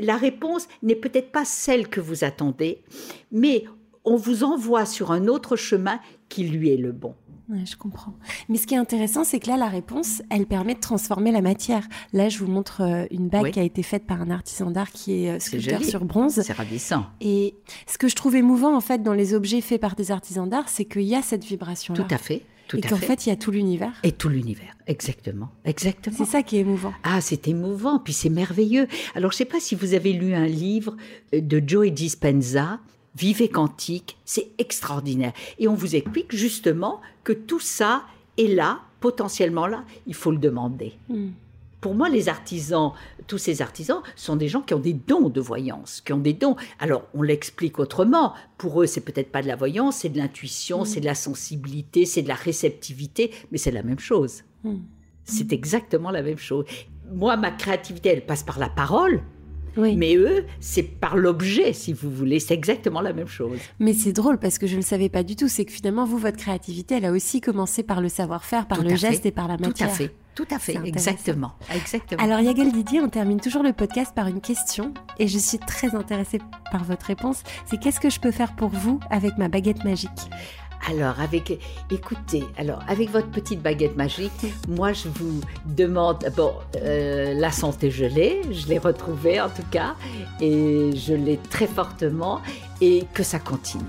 [0.01, 2.81] la réponse n'est peut-être pas celle que vous attendez,
[3.31, 3.65] mais
[4.05, 5.99] on vous envoie sur un autre chemin
[6.29, 7.13] qui lui est le bon.
[7.49, 8.13] Ouais, je comprends.
[8.47, 11.41] Mais ce qui est intéressant, c'est que là, la réponse, elle permet de transformer la
[11.41, 11.85] matière.
[12.13, 13.51] Là, je vous montre euh, une bague Oui.
[13.51, 16.39] qui a été faite par un artisan d'art qui est euh, sculpteur sur bronze.
[16.41, 17.05] C'est ravissant.
[17.19, 17.55] Et
[17.87, 20.69] ce que je trouve émouvant, en fait, dans les objets faits par des artisans d'art,
[20.69, 22.01] c'est qu'il y a cette vibration-là.
[22.01, 22.43] Tout à fait.
[22.71, 23.05] Tout Et qu'en fait.
[23.05, 23.91] fait, il y a tout l'univers.
[24.01, 24.77] Et tout l'univers.
[24.87, 25.49] Exactement.
[25.65, 26.15] Exactement.
[26.17, 26.93] C'est ça qui est émouvant.
[27.03, 28.87] Ah, c'est émouvant, puis c'est merveilleux.
[29.13, 30.95] Alors, je ne sais pas si vous avez lu un livre
[31.33, 32.79] de Joe Dispenza,
[33.13, 35.33] vivez quantique, c'est extraordinaire.
[35.59, 38.03] Et on vous explique justement que tout ça
[38.37, 40.93] est là, potentiellement là, il faut le demander.
[41.09, 41.31] Hmm.
[41.81, 42.91] Pour moi, les artisans,
[43.25, 46.33] tous ces artisans, sont des gens qui ont des dons de voyance, qui ont des
[46.33, 46.55] dons.
[46.79, 48.33] Alors, on l'explique autrement.
[48.59, 50.85] Pour eux, c'est peut-être pas de la voyance, c'est de l'intuition, Mm.
[50.85, 54.43] c'est de la sensibilité, c'est de la réceptivité, mais c'est la même chose.
[54.63, 54.77] Hmm.
[55.23, 56.65] C'est exactement la même chose.
[57.11, 59.21] Moi, ma créativité, elle passe par la parole,
[59.77, 59.95] Oui.
[59.95, 62.39] mais eux, c'est par l'objet, si vous voulez.
[62.39, 63.57] C'est exactement la même chose.
[63.79, 65.47] Mais c'est drôle parce que je ne le savais pas du tout.
[65.47, 68.83] C'est que finalement, vous, votre créativité, elle a aussi commencé par le savoir-faire, par Tout
[68.85, 69.29] le geste fait.
[69.29, 69.89] et par la Tout matière.
[69.89, 70.13] à fait.
[70.35, 70.77] Tout à fait.
[70.85, 71.51] Exactement.
[71.75, 72.23] Exactement.
[72.23, 75.93] Alors Yagal Didier, on termine toujours le podcast par une question et je suis très
[75.93, 76.39] intéressée
[76.71, 77.43] par votre réponse.
[77.65, 80.09] C'est qu'est-ce que je peux faire pour vous avec ma baguette magique?
[80.87, 81.59] Alors, avec,
[81.91, 84.31] écoutez, alors avec votre petite baguette magique,
[84.67, 89.65] moi je vous demande, bon, euh, la santé je l'ai, je l'ai retrouvée en tout
[89.69, 89.95] cas,
[90.39, 92.41] et je l'ai très fortement,
[92.81, 93.83] et que ça continue.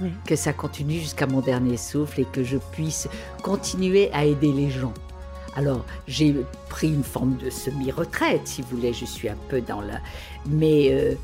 [0.00, 0.10] Oui.
[0.24, 3.08] Que ça continue jusqu'à mon dernier souffle et que je puisse
[3.42, 4.94] continuer à aider les gens.
[5.56, 6.36] Alors, j'ai
[6.68, 9.98] pris une forme de semi-retraite, si vous voulez, je suis un peu dans la...
[10.46, 11.14] Mais euh,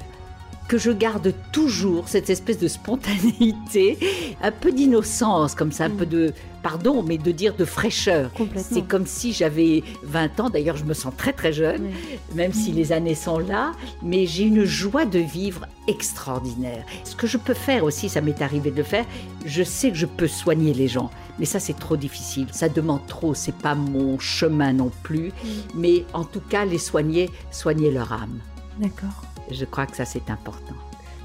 [0.68, 3.98] que je garde toujours cette espèce de spontanéité,
[4.42, 5.96] un peu d'innocence, comme ça, un Mm.
[5.96, 8.30] peu de, pardon, mais de dire de fraîcheur.
[8.56, 12.18] C'est comme si j'avais 20 ans, d'ailleurs je me sens très très jeune, Oui.
[12.34, 16.84] même si les années sont là, mais j'ai une joie de vivre extraordinaire.
[17.04, 19.04] Ce que je peux faire aussi, ça m'est arrivé de le faire,
[19.44, 23.06] je sais que je peux soigner les gens, mais ça c'est trop difficile, ça demande
[23.06, 25.48] trop, c'est pas mon chemin non plus, Mm.
[25.74, 28.38] mais en tout cas les soigner, soigner leur âme.
[28.78, 29.24] D'accord.
[29.50, 30.74] Je crois que ça c'est important.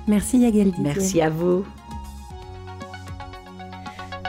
[0.08, 0.40] Merci.
[0.80, 1.66] Merci à vous.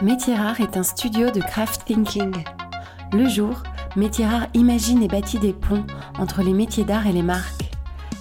[0.03, 2.33] Métier Rare est un studio de craft thinking.
[3.13, 3.63] Le jour,
[3.97, 5.85] Métier Rare imagine et bâtit des ponts
[6.19, 7.71] entre les métiers d'art et les marques.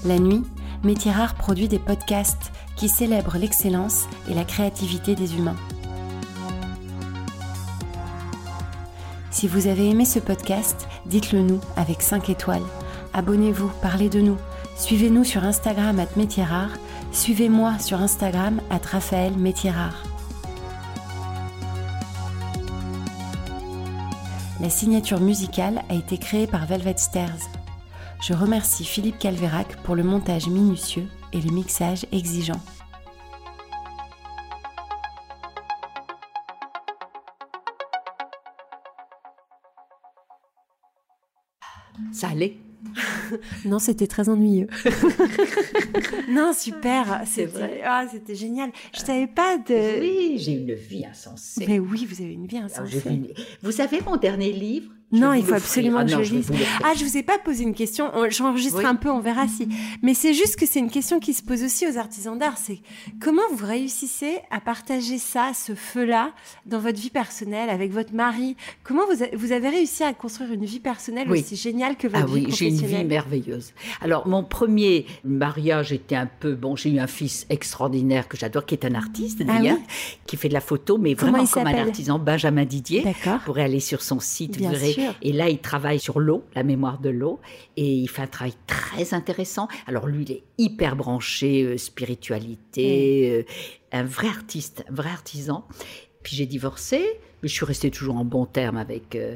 [0.05, 0.43] La nuit,
[0.83, 5.55] Métier Rare produit des podcasts qui célèbrent l'excellence et la créativité des humains.
[9.31, 12.65] Si vous avez aimé ce podcast, dites-le nous avec 5 étoiles.
[13.13, 14.37] Abonnez-vous, parlez de nous.
[14.79, 16.71] Suivez-nous sur Instagram at Métier Rare.
[17.11, 20.03] Suivez-moi sur Instagram at Raphaël Métier Rare.
[24.61, 27.49] La signature musicale a été créée par Velvet Stairs.
[28.21, 32.61] Je remercie Philippe Calvérac pour le montage minutieux et le mixage exigeant.
[42.13, 42.55] Ça allait?
[43.65, 44.67] Non, c'était très ennuyeux.
[46.29, 47.21] non, super.
[47.25, 47.81] C'est C'était vrai.
[47.85, 48.71] ah, c'était génial.
[48.93, 49.99] Je savais pas de.
[50.01, 51.65] Oui, j'ai une vie insensée.
[51.67, 53.01] Mais oui, vous avez une vie insensée.
[53.05, 53.27] une-
[53.61, 54.91] Vous savez mon dernier livre?
[55.11, 56.51] Non, il faut absolument Ah que non, je vais lise.
[56.83, 58.11] Ah, je vous ai pas posé une question.
[58.13, 58.85] On- J'enregistre Oui.
[58.85, 59.67] un peu, on verra si.
[60.03, 62.57] Mais c'est juste que c'est une question qui se pose aussi aux artisans d'art.
[62.57, 62.79] C'est
[63.19, 66.31] comment vous réussissez à partager ça, ce feu-là,
[66.67, 68.55] dans votre vie personnelle, avec votre mari?
[68.83, 71.39] Comment vous, a- vous avez réussi à construire une vie personnelle Oui.
[71.39, 73.73] aussi géniale que votre Ah vie oui, j'ai une vie merveilleuse.
[74.01, 76.53] Alors, mon premier mariage était un peu...
[76.53, 79.83] Bon, j'ai eu un fils extraordinaire que j'adore, qui est un artiste Ah d'ailleurs, oui
[80.27, 83.01] qui fait de la photo, mais Comment vraiment comme un artisan, Benjamin Didier.
[83.01, 83.39] D'accord.
[83.39, 84.93] Vous pourrez aller sur son site, Bien vous verrez.
[84.99, 85.15] Sûr.
[85.21, 87.39] Et là, il travaille sur l'eau, la mémoire de l'eau,
[87.77, 89.67] et il fait un travail très intéressant.
[89.87, 93.43] Alors lui, il est hyper branché euh, spiritualité, euh,
[93.91, 95.65] un vrai artiste, un vrai artisan.
[96.23, 99.15] Puis j'ai divorcé, mais je suis restée toujours en bon terme avec.
[99.15, 99.35] euh,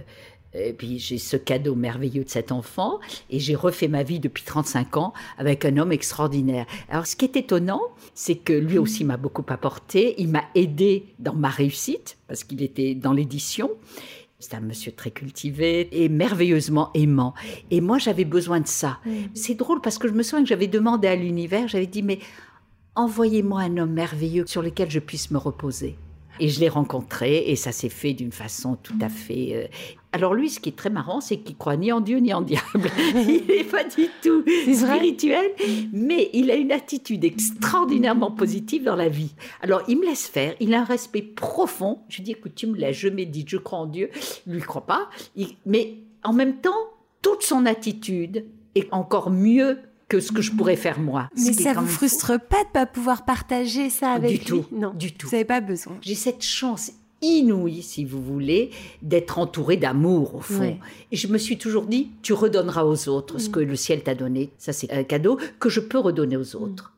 [0.56, 3.00] et puis j'ai ce cadeau merveilleux de cet enfant
[3.30, 6.66] et j'ai refait ma vie depuis 35 ans avec un homme extraordinaire.
[6.90, 7.82] Alors ce qui est étonnant,
[8.14, 12.62] c'est que lui aussi m'a beaucoup apporté, il m'a aidé dans ma réussite parce qu'il
[12.62, 13.72] était dans l'édition.
[14.44, 17.34] C'est un monsieur très cultivé et merveilleusement aimant.
[17.72, 19.00] Et moi, j'avais besoin de ça.
[19.34, 22.20] C'est drôle parce que je me souviens que j'avais demandé à l'univers, j'avais dit, mais
[22.96, 25.96] envoyez-moi un homme merveilleux sur lequel je puisse me reposer.
[26.42, 29.52] Et je l'ai rencontré et ça s'est fait d'une façon tout à fait...
[29.54, 29.68] euh,
[30.14, 32.42] Alors lui, ce qui est très marrant, c'est qu'il croit ni en Dieu ni en
[32.42, 32.90] diable.
[33.16, 34.44] il n'est pas du tout
[34.74, 35.52] spirituel,
[35.92, 39.34] mais il a une attitude extraordinairement positive dans la vie.
[39.62, 42.00] Alors il me laisse faire, il a un respect profond.
[42.10, 44.10] Je lui dis, écoute, tu me laisses, je médite, je crois en Dieu.
[44.48, 45.10] Lui, il croit pas.
[45.36, 46.72] Il- Mais en même temps,
[47.22, 48.46] toute son attitude
[48.76, 51.28] est encore mieux que ce que je pourrais faire moi.
[51.36, 51.96] Mais ça vous fou.
[51.96, 55.28] frustre pas de pas pouvoir partager ça avec Du lui tout, Non, du tout.
[55.28, 55.98] Vous n'avez pas besoin.
[56.02, 56.92] J'ai cette chance
[57.24, 58.70] inouïe, si vous voulez,
[59.02, 60.60] d'être entourée d'amour, au fond.
[60.60, 60.78] Ouais.
[61.12, 63.52] Et je me suis toujours dit, tu redonneras aux autres ce Mm.
[63.52, 64.52] que le ciel t'a donné.
[64.58, 66.94] Ça, c'est un cadeau que je peux redonner aux autres.